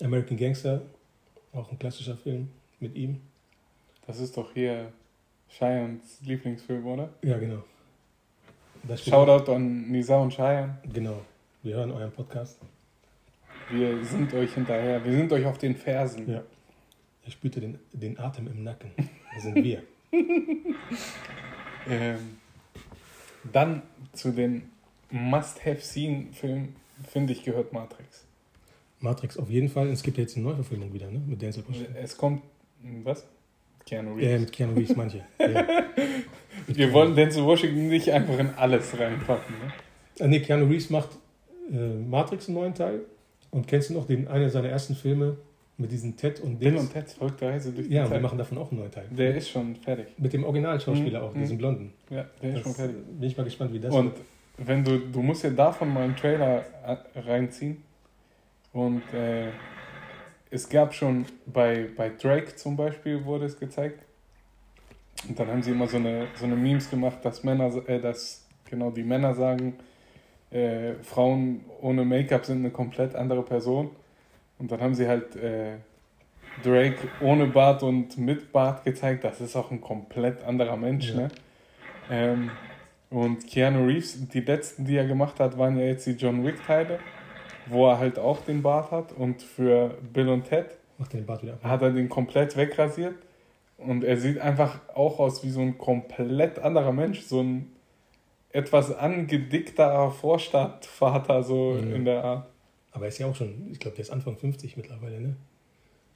[0.00, 0.82] American Gangster,
[1.52, 3.20] auch ein klassischer Film mit ihm.
[4.06, 4.92] Das ist doch hier
[5.56, 7.10] Cheyennes Lieblingsfilm, oder?
[7.22, 7.62] Ja, genau.
[8.96, 10.78] Shoutout an Nisa und Cheyenne.
[10.92, 11.22] Genau.
[11.62, 12.58] Wir hören euren Podcast.
[13.70, 15.04] Wir sind euch hinterher.
[15.04, 16.28] Wir sind euch auf den Fersen.
[16.28, 16.42] Ja.
[17.24, 18.90] Er spürte den, den Atem im Nacken.
[19.32, 19.82] Das sind wir.
[21.88, 22.38] ähm,
[23.52, 24.70] dann zu den
[25.10, 26.74] Must-Have-Seen-Filmen,
[27.08, 28.26] finde ich, gehört Matrix.
[28.98, 29.88] Matrix auf jeden Fall.
[29.88, 31.20] Es gibt ja jetzt eine Neuverfilmung wieder, ne?
[31.24, 31.94] Mit Denzel Washington.
[31.96, 32.42] Es kommt,
[33.04, 33.24] was?
[33.86, 34.30] Keanu Reeves.
[34.30, 35.24] Ja, mit Keanu Reeves manche.
[35.38, 35.66] ja.
[36.66, 39.54] Wir wollen Denzel Washington nicht einfach in alles reinpacken.
[39.54, 39.72] Ne?
[40.20, 41.10] Ah, nee, Keanu Reeves macht
[41.70, 43.00] äh, Matrix einen neuen Teil.
[43.50, 45.36] Und kennst du noch den, einen seiner ersten Filme
[45.76, 48.38] mit diesen Ted und Bill und Ted, verrückte Reise durch die Ja, und wir machen
[48.38, 49.06] davon auch einen neuen Teil.
[49.10, 50.06] Der ist schon fertig.
[50.18, 51.26] Mit dem Originalschauspieler mhm.
[51.26, 51.92] auch, diesem Blonden.
[52.10, 52.96] Ja, der das ist schon fertig.
[53.06, 54.16] Bin ich mal gespannt, wie das Und wird.
[54.58, 57.82] wenn du, du musst ja davon mal einen Trailer äh, reinziehen.
[58.72, 59.48] Und äh,
[60.54, 64.06] es gab schon bei, bei Drake zum Beispiel wurde es gezeigt.
[65.28, 68.46] Und dann haben sie immer so eine, so eine Memes gemacht, dass Männer, äh, dass
[68.64, 69.74] genau die Männer sagen,
[70.50, 73.90] äh, Frauen ohne Make-up sind eine komplett andere Person.
[74.58, 75.72] Und dann haben sie halt äh,
[76.62, 79.24] Drake ohne Bart und mit Bart gezeigt.
[79.24, 81.10] Das ist auch ein komplett anderer Mensch.
[81.10, 81.16] Ja.
[81.16, 81.28] Ne?
[82.10, 82.50] Ähm,
[83.10, 87.00] und Keanu Reeves, die letzten, die er gemacht hat, waren ja jetzt die John Wick-Teile,
[87.66, 89.12] wo er halt auch den Bart hat.
[89.12, 90.66] Und für Bill und Ted
[91.62, 93.16] hat er den komplett wegrasiert.
[93.76, 97.72] Und er sieht einfach auch aus wie so ein komplett anderer Mensch, so ein
[98.50, 101.94] etwas angedickter Vorstadtvater, so mhm.
[101.94, 102.46] in der Art.
[102.92, 105.36] Aber er ist ja auch schon, ich glaube, der ist Anfang 50 mittlerweile, ne?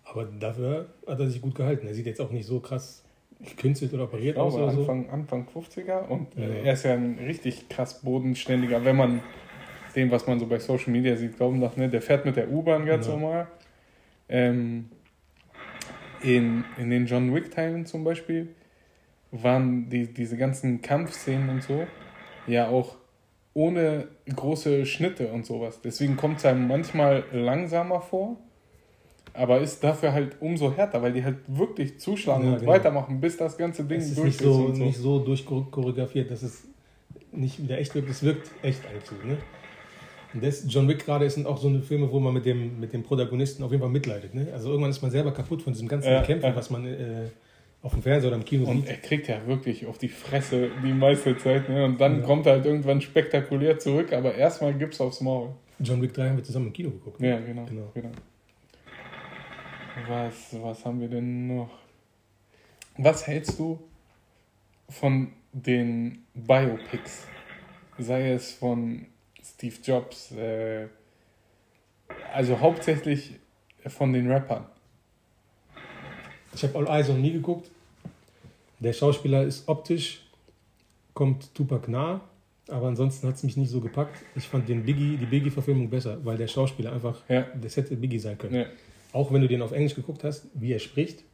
[0.04, 1.86] Aber dafür hat er sich gut gehalten.
[1.86, 3.04] Er sieht jetzt auch nicht so krass
[3.40, 4.54] gekünstelt oder operiert glaube, aus.
[4.54, 5.10] Oder Anfang, so.
[5.10, 6.44] Anfang 50er und ja.
[6.44, 9.22] er ist ja ein richtig krass bodenständiger, wenn man
[9.94, 11.88] dem, was man so bei Social Media sieht, glauben darf, ne?
[11.88, 13.18] Der fährt mit der U-Bahn ganz genau.
[13.18, 13.46] normal.
[14.28, 14.90] Ähm,
[16.22, 18.48] in, in den John Wick-Teilen zum Beispiel
[19.30, 21.86] waren die, diese ganzen Kampfszenen und so
[22.48, 22.96] ja auch
[23.54, 25.80] ohne große Schnitte und sowas.
[25.82, 28.36] Deswegen kommt es einem manchmal langsamer vor,
[29.34, 32.72] aber ist dafür halt umso härter, weil die halt wirklich zuschlagen ja, und genau.
[32.72, 34.18] weitermachen, bis das ganze Ding es ist.
[34.18, 34.84] Durch nicht so, so.
[34.84, 36.64] nicht so durchchoreografiert, dass es
[37.32, 38.10] nicht wieder echt wirkt.
[38.10, 39.24] Es wirkt echt eigentlich.
[39.24, 39.38] Ne?
[40.34, 43.02] Das John Wick gerade sind auch so eine Filme, wo man mit dem, mit dem
[43.02, 44.34] Protagonisten auf jeden Fall mitleidet.
[44.34, 44.48] Ne?
[44.52, 46.56] Also irgendwann ist man selber kaputt von diesem ganzen ja, Kämpfen, ja.
[46.56, 47.28] was man äh,
[47.82, 48.88] auf dem Fernseher oder im Kino und sieht.
[48.88, 51.68] Er kriegt ja wirklich auf die Fresse die meiste Zeit.
[51.68, 51.84] Ne?
[51.84, 52.26] Und dann ja.
[52.26, 55.50] kommt er halt irgendwann spektakulär zurück, aber erstmal gibt's aufs Maul.
[55.78, 57.20] John Wick 3 haben wir zusammen im Kino geguckt.
[57.20, 57.28] Ne?
[57.30, 57.90] Ja, genau, genau.
[57.94, 58.10] genau.
[60.08, 61.70] Was, was haben wir denn noch?
[62.96, 63.78] Was hältst du
[64.88, 67.26] von den Biopics?
[67.98, 69.06] Sei es von
[69.44, 70.86] Steve Jobs, äh,
[72.32, 73.32] also hauptsächlich
[73.86, 74.66] von den Rappern.
[76.54, 77.70] Ich habe All Eyes on Me geguckt.
[78.80, 80.22] Der Schauspieler ist optisch,
[81.14, 82.20] kommt Tupac nah,
[82.68, 84.16] aber ansonsten hat es mich nicht so gepackt.
[84.36, 87.46] Ich fand den Biggie, die Biggie-Verfilmung besser, weil der Schauspieler einfach, Ja.
[87.60, 88.54] das hätte Biggie sein können.
[88.54, 88.66] Ja.
[89.12, 91.24] Auch wenn du den auf Englisch geguckt hast, wie er spricht,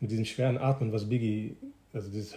[0.00, 1.56] mit diesem schweren Atmen, was Biggie,
[1.92, 2.34] also dieses,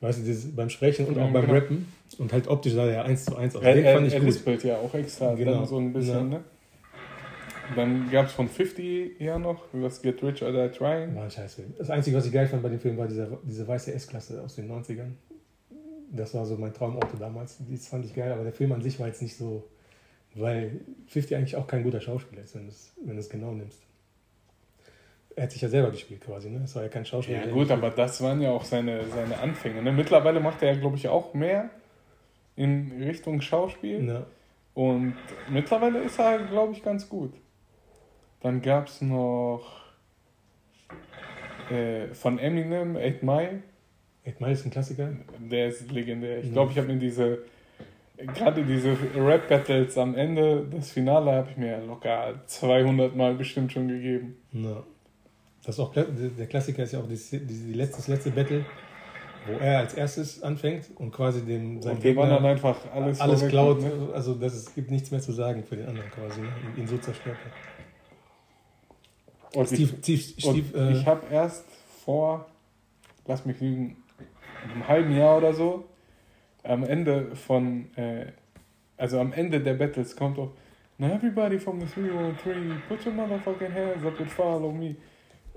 [0.00, 1.54] weißt du, dieses beim Sprechen und Ja, auch beim genau.
[1.54, 3.62] Rappen und halt optisch sah er eins zu eins aus.
[3.62, 4.28] Er, Den er, fand ich er gut.
[4.28, 5.52] lispelt ja auch extra, Genau.
[5.52, 6.38] dann so ein bisschen, Ja.
[6.38, 6.44] ne?
[7.76, 11.14] Dann gab es von 50 ja noch, das Get Rich or Die Trying.
[11.14, 11.74] War ein Scheißfilm.
[11.76, 14.54] Das Einzige, was ich geil fand bei dem Film, war dieser, diese weiße S-Klasse aus
[14.56, 15.10] den 90ern.
[16.10, 17.58] Das war so mein Traumauto damals.
[17.70, 19.64] Das fand ich geil, aber der Film an sich war jetzt nicht so,
[20.34, 23.52] weil 50 eigentlich auch kein guter Schauspieler ist, wenn du es wenn du es genau
[23.52, 23.80] nimmst.
[25.38, 26.58] Er hat sich ja selber gespielt quasi, ne?
[26.58, 27.46] Das war ja kein Schauspieler.
[27.46, 29.80] Ja gut, aber das waren ja auch seine, seine Anfänge.
[29.82, 29.92] Ne?
[29.92, 31.70] Mittlerweile macht er ja, glaube ich, auch mehr
[32.56, 34.04] in Richtung Schauspiel.
[34.04, 34.26] Ja.
[34.74, 35.14] Und
[35.48, 37.32] mittlerweile ist er, glaube ich, ganz gut.
[38.40, 39.62] Dann gab es noch
[41.70, 43.62] äh, von Eminem, 8 Mile.
[44.26, 45.10] Eight Mile ist ein Klassiker.
[45.38, 46.38] Der ist legendär.
[46.40, 46.52] Ich Ja.
[46.52, 47.44] glaube, ich habe mir diese,
[48.34, 53.86] gerade diese Rap-Battles am Ende, das Finale habe ich mir locker 200 Mal bestimmt schon
[53.86, 54.36] gegeben.
[54.52, 54.82] Ja.
[55.64, 58.64] Das ist auch, der Klassiker ist ja auch die, die letzte, das letzte Battle,
[59.46, 63.20] wo er als erstes anfängt und quasi dem sein Und wir waren dann einfach alles,
[63.20, 63.80] alles klaut.
[63.82, 63.90] ne?
[64.14, 66.48] Also das ist, gibt nichts mehr zu sagen für den anderen quasi, ne?
[66.66, 67.52] und ihn so zerstört hat.
[69.56, 71.64] Und Steve, ich, Steve und äh, ich habe erst
[72.04, 72.46] vor,
[73.26, 73.96] lass mich lügen,
[74.70, 75.84] einem halben Jahr oder so,
[76.62, 78.26] am Ende von, äh,
[78.96, 80.50] also am Ende der Battles kommt auch,
[81.00, 84.96] Now everybody from the 313, put your motherfucking hands up and follow me.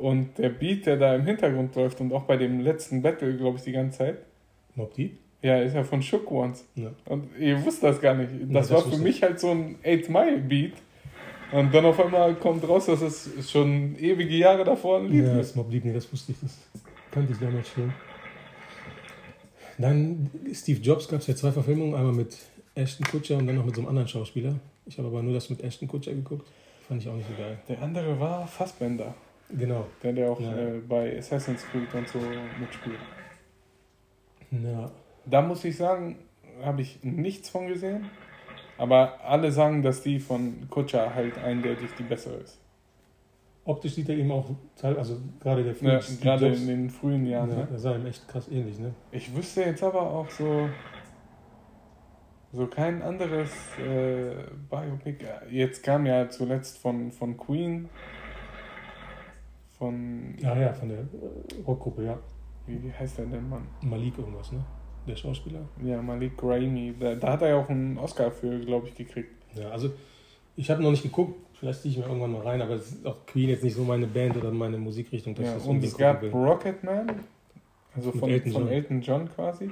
[0.02, 3.58] Und der Beat, der da im Hintergrund läuft und auch bei dem letzten Battle, glaube
[3.58, 4.18] ich, die ganze Zeit,
[4.76, 5.18] Mob Deep.
[5.42, 6.66] ja, ist ja von Shook Ones.
[6.76, 6.92] Ja.
[7.06, 8.32] Und ihr wusst das gar nicht.
[8.32, 10.74] Das, Nee, das war für mich halt so ein 8 Mile Beat.
[11.52, 15.32] Und dann auf einmal kommt raus, dass es schon ewige Jahre davor ein Lied Ja,
[15.40, 15.50] ist.
[15.50, 16.58] das Mob Deep, nee, das wusste ich, das
[17.12, 17.94] kannte ich damals schon.
[19.78, 22.38] Dann Steve Jobs gab es ja zwei Verfilmungen, einmal mit
[22.76, 24.56] Ashton Kutcher und dann noch mit so einem anderen Schauspieler.
[24.86, 26.48] Ich habe aber nur das mit Ashton Kutcher geguckt.
[26.88, 27.58] Fand ich auch nicht so geil.
[27.68, 29.14] Der andere war Fassbender,
[29.58, 29.86] Genau.
[30.04, 30.56] der, der auch Ja.
[30.58, 32.20] äh, bei Assassin's Creed und so
[32.60, 33.00] mitspielt.
[34.52, 34.92] Ja,
[35.26, 36.18] Da muss ich sagen,
[36.64, 38.10] habe ich nichts von gesehen.
[38.78, 42.58] Aber alle sagen, dass die von Kutscher halt eindeutig die bessere ist.
[43.64, 44.50] optisch sieht er ihm auch,
[44.82, 47.50] also gerade der Ja, Steve gerade in den frühen ja, Jahren.
[47.50, 47.68] Ne?
[47.70, 48.92] der sah ihm echt krass ähnlich, ne?
[49.12, 50.68] Ich wüsste jetzt aber auch so,
[52.52, 54.34] so kein anderes äh,
[54.70, 55.24] Biopic.
[55.52, 57.88] Jetzt kam ja zuletzt von, von Queen,
[59.82, 61.00] von, Ja, ja, von der
[61.66, 62.20] Rockgruppe, ja.
[62.68, 63.68] wie, wie heißt der denn, Mann?
[63.82, 64.64] Malik irgendwas, ne?
[65.08, 65.62] Der Schauspieler.
[65.84, 66.94] Ja, Malik Raimi.
[67.00, 69.32] Da, da hat er ja auch einen Oscar für, glaube ich, gekriegt.
[69.56, 69.90] Ja, also
[70.56, 73.06] ich habe noch nicht geguckt, vielleicht ziehe ich mir irgendwann mal rein, aber es ist
[73.08, 75.84] auch Queen jetzt nicht so meine Band oder meine Musikrichtung, dass Ja, ich das und
[75.84, 76.30] es gab will.
[76.30, 77.08] Rocketman,
[77.96, 78.72] also von, Elton von John.
[78.72, 79.72] Elton John quasi.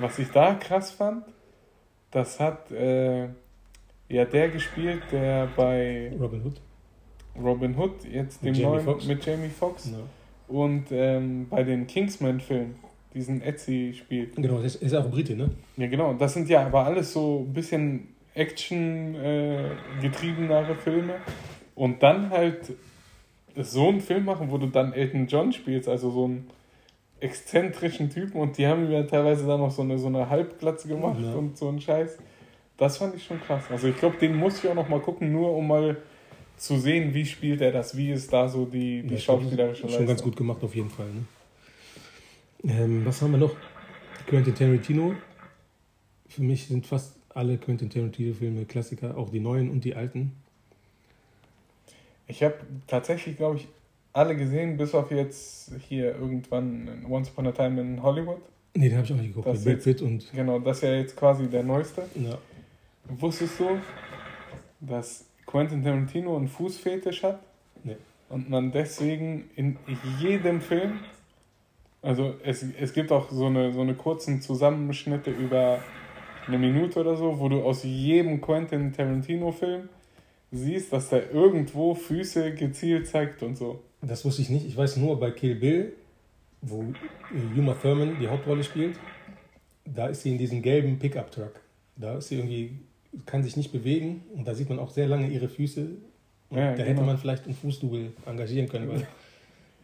[0.00, 1.26] Was ich da krass fand,
[2.10, 3.24] das hat äh,
[4.08, 6.60] ja der gespielt, der bei Robin Hood.
[7.42, 9.06] Robin Hood, jetzt dem Mit Jamie neuen Foxx.
[9.06, 9.98] mit Jamie Foxx Ja.
[10.48, 12.74] und ähm, bei den Kingsman-Filmen,
[13.12, 14.34] diesen Etsy spielt.
[14.36, 15.50] Genau, das ist, auch Brite, ne?
[15.76, 16.14] Ja, genau.
[16.14, 21.14] Das sind ja aber alles so ein bisschen Action-getriebenere Filme.
[21.74, 22.72] Und dann halt
[23.56, 26.48] so einen Film machen, wo du dann Elton John spielst, also so einen
[27.20, 31.18] exzentrischen Typen und die haben ja teilweise dann noch so eine, so eine Halbglatze gemacht
[31.22, 31.32] Ja.
[31.34, 32.18] und so einen Scheiß.
[32.76, 33.62] Das fand ich schon krass.
[33.70, 35.96] Also ich glaube, den muss ich auch noch mal gucken, nur um mal
[36.56, 39.90] zu sehen, wie spielt er das, wie ist da so die, die Ja, schauspielerische Schon
[39.90, 40.06] Leistung.
[40.06, 41.06] ganz gut gemacht auf jeden Fall.
[41.12, 42.72] Ne?
[42.72, 43.54] Ähm, was haben wir noch?
[44.26, 45.14] Quentin Tarantino.
[46.28, 50.32] Für mich sind fast alle Quentin Tarantino-Filme Klassiker, auch die neuen und die alten.
[52.26, 52.54] Ich habe
[52.86, 53.68] tatsächlich, glaube ich,
[54.12, 58.38] alle gesehen, bis auf jetzt hier irgendwann Once Upon a Time in Hollywood.
[58.74, 59.46] Nee, den habe ich auch nicht geguckt.
[59.46, 60.32] Das Brad jetzt- Pitt und.
[60.32, 62.02] Genau, das ist ja jetzt quasi der neueste.
[62.14, 62.38] Ja,
[63.08, 63.78] Wusstest du,
[64.80, 67.40] dass Quentin Tarantino einen Fußfetisch hat?
[67.82, 67.96] Nee.
[68.28, 69.76] Und man deswegen in
[70.18, 71.00] jedem Film,
[72.02, 75.80] also es, es gibt auch so eine, so eine kurzen Zusammenschnitte über
[76.46, 79.88] eine Minute oder so, wo du aus jedem Quentin Tarantino-Film
[80.52, 83.82] siehst, dass der irgendwo Füße gezielt zeigt und so.
[84.02, 84.66] das wusste ich nicht.
[84.66, 85.92] Ich weiß nur bei Kill Bill,
[86.62, 88.98] wo äh, Uma Thurman die Hauptrolle spielt,
[89.84, 91.60] da ist sie in diesem gelben Pickup-Truck.
[91.96, 92.78] Da ist sie irgendwie,
[93.26, 95.88] kann sich nicht bewegen und da sieht man auch sehr lange ihre Füße.
[96.50, 96.88] Ja, da genau.
[96.88, 99.06] hätte man vielleicht einen Fußdouble engagieren können, weil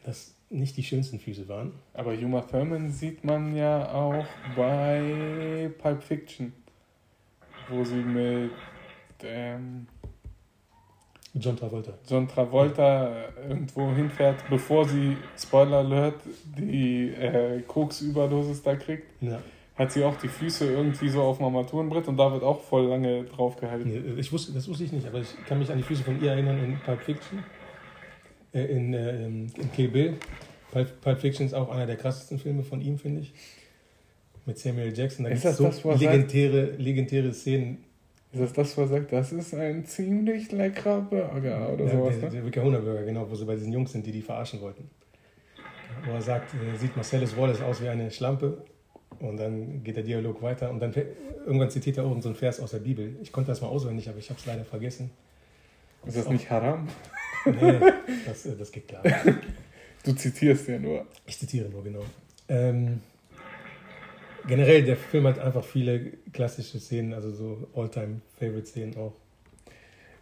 [0.05, 1.73] das nicht die schönsten Füße waren.
[1.95, 4.27] Aber Uma Thurman sieht man ja auch
[4.57, 6.53] bei Pulp Fiction,
[7.69, 8.51] wo sie mit,
[9.23, 9.87] ähm,
[11.35, 11.93] John Travolta.
[12.09, 16.21] John Travolta irgendwo hinfährt, bevor sie, Spoiler Alert,
[16.59, 19.07] die äh, Koks-Überdosis da kriegt.
[19.23, 19.41] Ja.
[19.81, 22.85] Hat sie auch die Füße irgendwie so auf dem Armaturenbrett und da wird auch voll
[22.87, 23.89] lange drauf gehalten.
[23.89, 26.23] Nee, Ich wusste, das wusste ich nicht, aber ich kann mich an die Füße von
[26.23, 27.43] ihr erinnern in Pulp Fiction.
[28.53, 30.17] Äh, in, äh, in Kill Bill.
[30.71, 33.33] Pulp, Pulp Fiction ist auch einer der krassesten Filme von ihm, finde ich.
[34.45, 35.25] Mit Samuel Jackson.
[35.25, 37.79] Da Ist gibt es das so das, er sagt- legendäre, legendäre Szenen.
[38.33, 39.13] Ist das das, was er sagt?
[39.13, 42.35] Das ist ein ziemlich leckerer Burger oder Ja, sowas, der, ne?
[42.37, 44.91] der Wicca Burger, genau, wo sie bei diesen Jungs sind, die die verarschen wollten.
[46.05, 48.63] Wo er sagt, äh, sieht Marcellus Wallace aus wie eine Schlampe.
[49.19, 50.71] Und dann geht der Dialog weiter.
[50.71, 50.95] Und dann
[51.45, 53.17] irgendwann zitiert er auch so einen Vers aus der Bibel.
[53.23, 55.11] Ich konnte das mal auswendig, aber ich habe es leider vergessen.
[56.07, 56.89] Ist das nicht Haram?
[57.45, 57.81] Nee,
[58.27, 59.03] das, äh, das geht klar.
[60.03, 61.07] Du zitierst ja nur.
[61.27, 62.03] Ich zitiere nur genau.
[62.49, 63.01] Ähm,
[64.47, 69.13] generell, der Film hat einfach viele klassische Szenen, also so All-Time-Favorite-Szenen auch.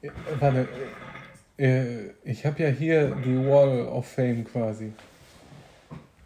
[0.02, 0.10] Äh,
[0.40, 0.68] Warte,
[1.58, 4.92] äh, ich habe ja hier die Wall of Fame quasi.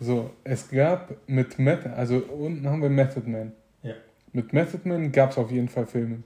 [0.03, 3.53] So, es gab mit Method, also unten haben wir Method Man.
[3.83, 3.95] Ja.
[4.33, 6.23] Mit Method Man gab es auf jeden Fall Filme.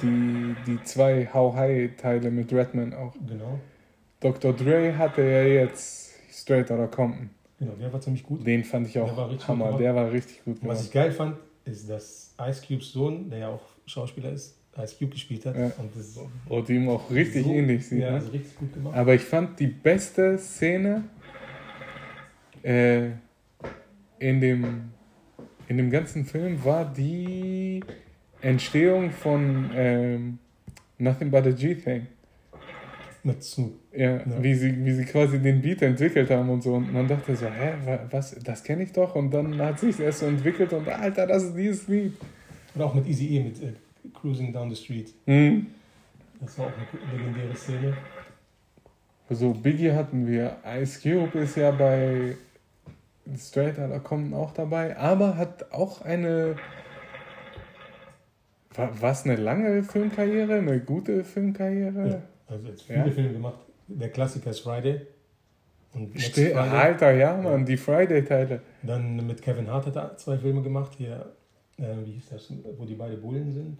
[0.00, 3.14] Die, die zwei How High Teile mit Redman auch.
[3.26, 3.58] Genau.
[4.20, 4.52] Dr.
[4.54, 7.30] Dre hatte ja jetzt Straight Outta Compton.
[7.58, 8.46] Genau, der war ziemlich gut.
[8.46, 9.66] Den fand ich Der auch war gut Hammer.
[9.66, 9.80] gemacht.
[9.80, 10.84] Der war richtig gut Und was gemacht.
[10.86, 15.10] ich geil fand, ist, dass Ice Cubes Sohn, der ja auch Schauspieler ist, Ice Cube
[15.10, 15.56] gespielt hat.
[15.56, 15.72] Ja.
[15.78, 16.18] Und das
[16.48, 18.00] Und ihm auch richtig so, ähnlich sieht.
[18.00, 18.16] Ja, ne?
[18.16, 18.96] also richtig gut gemacht.
[18.96, 21.04] Aber ich fand die beste Szene
[22.64, 23.10] äh,
[24.18, 24.90] in, dem,
[25.68, 27.80] in dem ganzen Film war die
[28.40, 30.38] Entstehung von ähm,
[30.98, 32.06] Nothing But a G-Thing.
[33.24, 33.72] Mit Snoop.
[33.92, 34.24] Ja, Ja.
[34.42, 36.74] Wie, sie, wie sie quasi den Beat entwickelt haben und so.
[36.74, 39.14] Und man dachte so, hä, wa- was, das kenne ich doch.
[39.16, 42.12] Und dann hat sich erst so entwickelt und Alter, das ist dieses Lied.
[42.74, 43.72] Und auch mit Easy E, mit äh,
[44.14, 45.12] Cruising Down the Street.
[45.26, 45.66] Mhm.
[46.40, 47.96] Das war auch eine legendäre Szene.
[49.30, 50.56] So, Biggie hatten wir.
[50.80, 52.36] Ice Cube ist ja bei
[53.36, 56.56] Straight Outta Compton auch dabei, aber hat auch eine.
[58.74, 62.08] War es eine lange Filmkarriere, eine gute Filmkarriere?
[62.08, 62.22] Ja.
[62.46, 63.10] Also jetzt viele Ja.
[63.10, 63.58] Filme gemacht.
[63.88, 65.00] Der Klassiker ist Friday.
[65.94, 66.68] Und Next Ste Friday.
[66.78, 68.60] Alter, ja, Mann, die Friday-Teile.
[68.82, 70.92] Dann mit Kevin Hart hat er zwei Filme gemacht.
[70.96, 71.32] Hier,
[71.78, 73.78] äh, wie hieß das, wo die beide Bullen sind.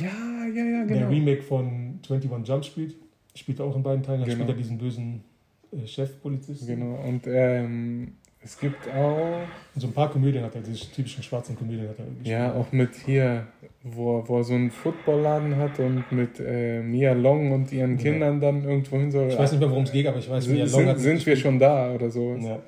[0.00, 0.08] Ja,
[0.54, 1.08] ja, ja, Der genau.
[1.08, 2.96] Remake von 21 Jump Street.
[3.34, 4.20] Spielt er auch in beiden Teilen.
[4.20, 4.34] Da Genau.
[4.36, 5.24] spielt er diesen bösen
[5.72, 6.66] äh, Chefpolizisten.
[6.66, 8.12] Genau, und ähm,
[8.44, 9.42] es gibt auch,
[9.76, 12.26] so ein paar Komödien hat er, diese typischen schwarzen Komödien hat er gespielt.
[12.26, 13.46] ja, auch mit hier,
[13.84, 18.02] wo, wo er so einen Footballladen hat und mit äh, Mia Long und ihren Ja.
[18.02, 19.28] Kindern dann irgendwo hin soll.
[19.28, 20.98] Ich weiß nicht mehr, worum es geht, aber ich weiß, sind, Mia Long sind, hat
[20.98, 22.34] sind wir schon da oder so.
[22.34, 22.58] Ja.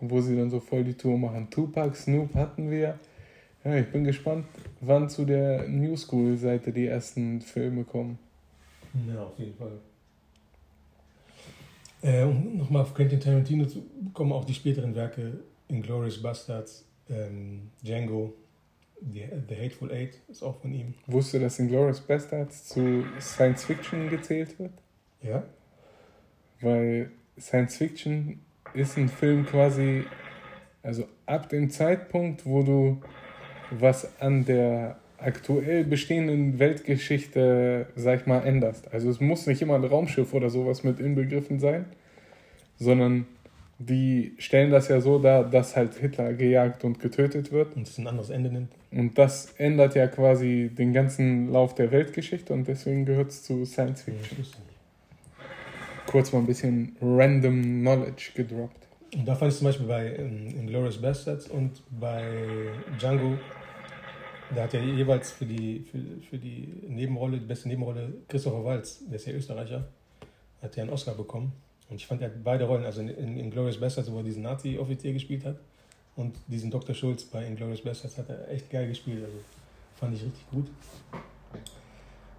[0.00, 1.48] Wo sie dann so voll die Tour machen.
[1.50, 2.98] Tupac, Snoop hatten wir.
[3.64, 4.46] Ja, ich bin gespannt,
[4.80, 8.18] wann zu der New School-Seite die ersten Filme kommen.
[9.12, 9.72] Ja, auf jeden Fall.
[12.02, 17.70] Äh, um nochmal auf Quentin Tarantino zu kommen, auch die späteren Werke, Inglourious Bastards, ähm,
[17.82, 18.34] Django,
[19.00, 20.94] die, The Hateful Eight ist auch von ihm.
[21.06, 24.72] Wusste, dass Inglourious Bastards zu Science Fiction gezählt wird?
[25.22, 25.42] Ja?
[26.60, 28.40] Weil Science Fiction
[28.74, 30.04] ist ein Film quasi,
[30.82, 33.00] also ab dem Zeitpunkt, wo du
[33.70, 38.92] was an der aktuell bestehenden Weltgeschichte, sag ich mal, änderst.
[38.92, 41.86] Also es muss nicht immer ein Raumschiff oder sowas mit inbegriffen sein,
[42.78, 43.26] sondern
[43.80, 47.76] die stellen das ja so dar, dass halt Hitler gejagt und getötet wird.
[47.76, 48.72] Und es ein anderes Ende nimmt.
[48.90, 53.64] Und das ändert ja quasi den ganzen Lauf der Weltgeschichte und deswegen gehört es zu
[53.64, 54.38] Science Ja, Fiction.
[54.38, 54.56] nicht.
[56.06, 58.86] Kurz mal ein bisschen random Knowledge gedroppt.
[59.14, 62.22] Und da fand ich zum Beispiel bei ähm, Inglourious Bastards und bei
[62.98, 63.38] Django,
[64.54, 69.04] da hat ja jeweils für die, für, für die Nebenrolle, die beste Nebenrolle, Christopher Waltz,
[69.06, 69.88] der ist ja Österreicher,
[70.62, 71.52] hat ja einen Oscar bekommen.
[71.90, 75.12] Und ich fand, er beide Rollen, also in, in Inglourious Bastards, wo er diesen Nazi-Offizier
[75.12, 75.58] gespielt hat,
[76.16, 76.96] und diesen Dr.
[76.96, 79.24] Schulz bei Inglourious Bastards hat er echt geil gespielt.
[79.24, 79.38] Also
[79.94, 80.68] fand ich richtig gut.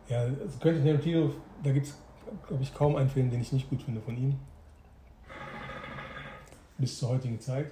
[0.09, 1.33] Ja, also Quentin Tarantino,
[1.63, 1.95] da gibt es,
[2.45, 4.35] glaube ich, kaum einen Film, den ich nicht gut finde von ihm.
[6.77, 7.71] Bis zur heutigen Zeit.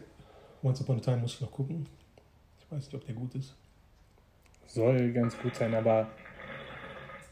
[0.64, 1.86] Once Upon a Time muss ich noch gucken.
[2.60, 3.54] Ich weiß nicht, ob der gut ist.
[4.68, 6.08] Soll ganz gut sein, aber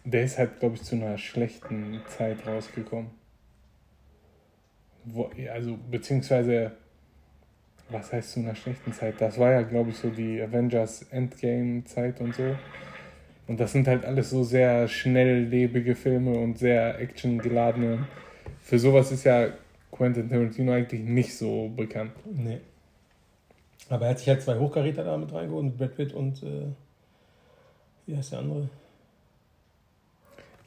[0.04, 3.12] der ist halt, glaube ich, zu einer schlechten Zeit rausgekommen.
[5.04, 6.72] Wo, also, beziehungsweise,
[7.90, 9.16] was heißt zu einer schlechten Zeit?
[9.20, 12.56] Das war ja, glaube ich, so die Avengers Endgame-Zeit und so.
[13.48, 18.08] Und das sind halt alles so sehr schnelllebige Filme und sehr actiongeladene.
[18.62, 19.50] Für sowas ist ja
[19.92, 22.12] Quentin Tarantino eigentlich nicht so bekannt.
[22.32, 22.60] Nee.
[23.90, 26.66] Aber er hat sich halt zwei Hochkaräter da mit reingeholt, Brad Pitt und, äh,
[28.06, 28.70] wie heißt der andere?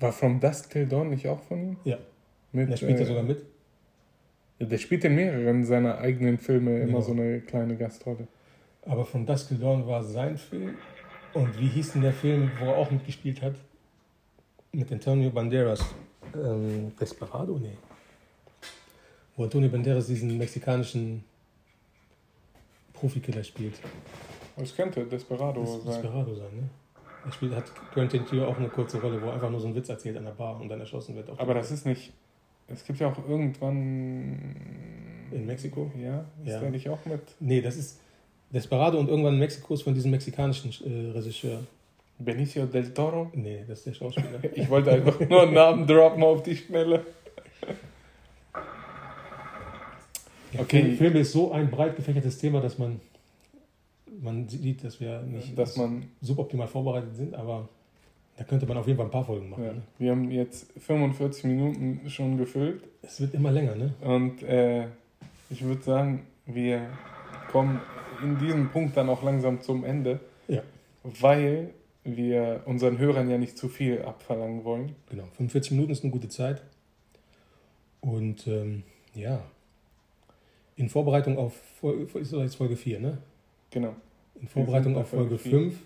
[0.00, 1.76] War From Dusk Till Dawn nicht auch von ihm?
[1.84, 1.98] Ja.
[2.52, 3.44] Mit, Der spielt ja äh, sogar mit.
[4.58, 7.00] Ja, Der spielt in mehreren seiner eigenen Filme immer Genau.
[7.00, 8.26] so eine kleine Gastrolle.
[8.82, 10.76] Aber von Dusk Till Dawn war sein Film.
[11.34, 13.54] Und wie hieß denn der Film, wo er auch mitgespielt hat?
[14.72, 15.84] Mit Antonio Banderas.
[16.34, 17.58] Ähm, Desperado?
[17.58, 17.76] Nee.
[19.36, 21.24] Wo Antonio Banderas diesen mexikanischen
[22.92, 23.74] Profikiller spielt.
[24.56, 25.86] Es könnte Desperado Das sein.
[25.86, 26.68] Desperado sein, ne?
[27.26, 29.76] Er spielt, hat Quentin Tür auch eine kurze Rolle, wo er einfach nur so einen
[29.76, 31.28] Witz erzählt an der Bar und dann erschossen wird.
[31.38, 32.12] Aber das ist nicht.
[32.68, 34.54] Es gibt ja auch irgendwann.
[35.30, 35.90] In Mexiko?
[36.02, 36.60] Ja, ist Ja.
[36.60, 38.00] der nicht auch mit Nee, das ist
[38.50, 41.60] Desperado und irgendwann in Mexiko ist von diesem mexikanischen äh, Regisseur.
[42.18, 43.30] Benicio del Toro?
[43.34, 44.40] Nee, das ist der Schauspieler.
[44.54, 47.04] Ich wollte einfach nur einen Namen droppen auf die Schnelle.
[50.52, 50.82] Ja, Okay.
[50.82, 53.00] Film, Film ist so ein breit gefächertes Thema, dass man,
[54.20, 56.04] man sieht, dass wir nicht Dass man.
[56.20, 57.68] suboptimal vorbereitet sind, aber
[58.36, 59.64] da könnte man auf jeden Fall ein paar Folgen machen.
[59.64, 59.82] Ja, Ne?
[59.98, 63.94] wir haben jetzt 45 Minuten schon gefüllt Es wird immer länger, ne?
[64.00, 64.86] und äh,
[65.50, 66.86] ich würde sagen, wir
[67.50, 67.80] kommen
[68.22, 70.62] in diesem Punkt dann auch langsam zum Ende, Ja.
[71.04, 71.70] weil
[72.04, 74.94] wir unseren Hörern ja nicht zu viel abverlangen wollen.
[75.10, 75.24] Genau.
[75.36, 76.62] 45 Minuten ist eine gute Zeit.
[78.00, 78.82] Und ähm,
[79.14, 79.40] ja,
[80.76, 83.18] in Vorbereitung auf Fol- ist doch jetzt Folge 4, ne?
[83.70, 83.94] Genau.
[84.40, 85.58] In Vorbereitung auf Folge Folge vier.
[85.70, 85.78] 5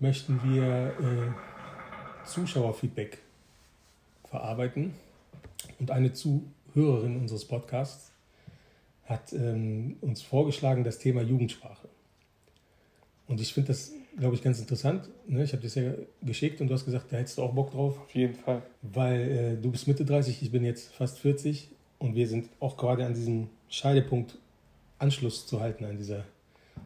[0.00, 3.18] möchten wir äh, Zuschauerfeedback
[4.24, 4.94] verarbeiten.
[5.80, 8.12] Und eine Zuhörerin unseres Podcasts
[9.04, 11.88] hat ähm, uns vorgeschlagen, das Thema Jugendsprache.
[13.26, 15.08] Und ich finde das, glaube ich, ganz interessant.
[15.26, 15.42] Ne?
[15.44, 15.92] Ich habe das ja
[16.22, 18.62] geschickt und du hast gesagt, da hättest du auch Bock drauf, Auf jeden Fall.
[18.82, 22.76] weil äh, du bist Mitte 30, ich bin jetzt fast 40 und wir sind auch
[22.76, 24.38] gerade an diesem Scheidepunkt
[24.98, 26.24] Anschluss zu halten an dieser,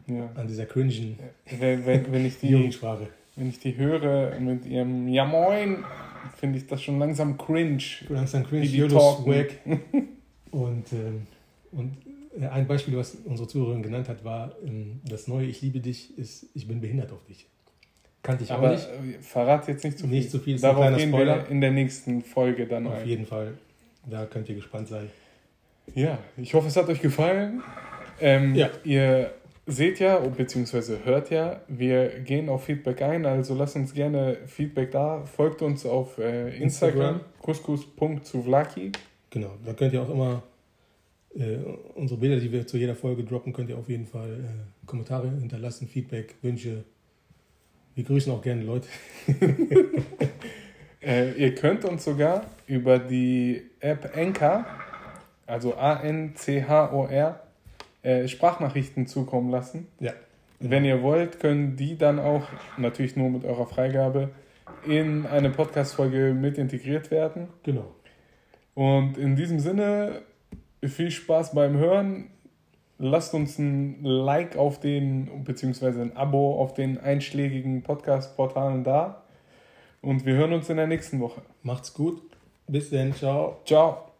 [0.07, 0.29] Ja.
[0.35, 1.17] an dieser cringen
[1.59, 3.07] Wenn, wenn, wenn, ich die, Jugendsprache.
[3.35, 5.83] wenn ich die höre mit ihrem Ja moin,
[6.37, 7.83] finde ich das schon langsam cringe.
[8.09, 9.51] Langsam cringe, die Jodos wack.
[10.51, 11.25] Und, ähm,
[11.71, 11.97] und
[12.39, 16.15] äh, ein Beispiel, was unsere Zuhörerin genannt hat, war, ähm, das neue Ich liebe dich
[16.15, 17.47] ist, ich bin behindert auf dich.
[18.21, 18.87] Kannte ich Aber auch nicht.
[18.87, 20.15] äh, verrat jetzt nicht zu viel.
[20.15, 21.43] Nicht zu viel, ist ein Darauf kleiner gehen Spoiler.
[21.43, 23.07] wir in der nächsten Folge dann Auf ein.
[23.07, 23.55] jeden Fall.
[24.07, 25.09] Da könnt ihr gespannt sein.
[25.95, 27.63] Ja, ich hoffe, es hat euch gefallen.
[28.21, 28.69] Ähm, Ja.
[28.83, 29.31] Ihr
[29.65, 34.91] seht ja, beziehungsweise hört ja, wir gehen auf Feedback ein, also lasst uns gerne Feedback
[34.91, 35.23] da.
[35.23, 38.91] Folgt uns auf äh, Instagram, couscous.zuvlaki.
[39.29, 40.43] Genau, da könnt ihr auch immer
[41.35, 41.57] äh,
[41.95, 45.29] unsere Bilder, die wir zu jeder Folge droppen, könnt ihr auf jeden Fall äh, Kommentare
[45.29, 46.83] hinterlassen, Feedback, Wünsche.
[47.95, 48.87] Wir grüßen auch gerne Leute.
[51.05, 54.65] Äh, ihr könnt uns sogar über die App Anchor,
[55.45, 57.42] also A-N-C-H-O-R,
[58.03, 59.87] äh, Sprachnachrichten zukommen lassen.
[59.99, 60.13] Ja.
[60.59, 62.43] Wenn ihr wollt, können die dann auch,
[62.77, 64.29] natürlich nur mit eurer Freigabe,
[64.85, 67.47] in eine Podcast-Folge mit integriert werden.
[67.63, 67.93] Genau.
[68.73, 70.21] Und in diesem Sinne,
[70.81, 72.29] viel Spaß beim Hören.
[72.97, 79.23] Lasst uns ein Like auf den, beziehungsweise ein Abo auf den einschlägigen Podcast-Portalen da.
[80.01, 81.41] Und wir hören uns in der nächsten Woche.
[81.63, 82.21] Macht's gut.
[82.67, 83.13] Bis dann.
[83.13, 83.59] Ciao.
[83.65, 84.12] Ciao.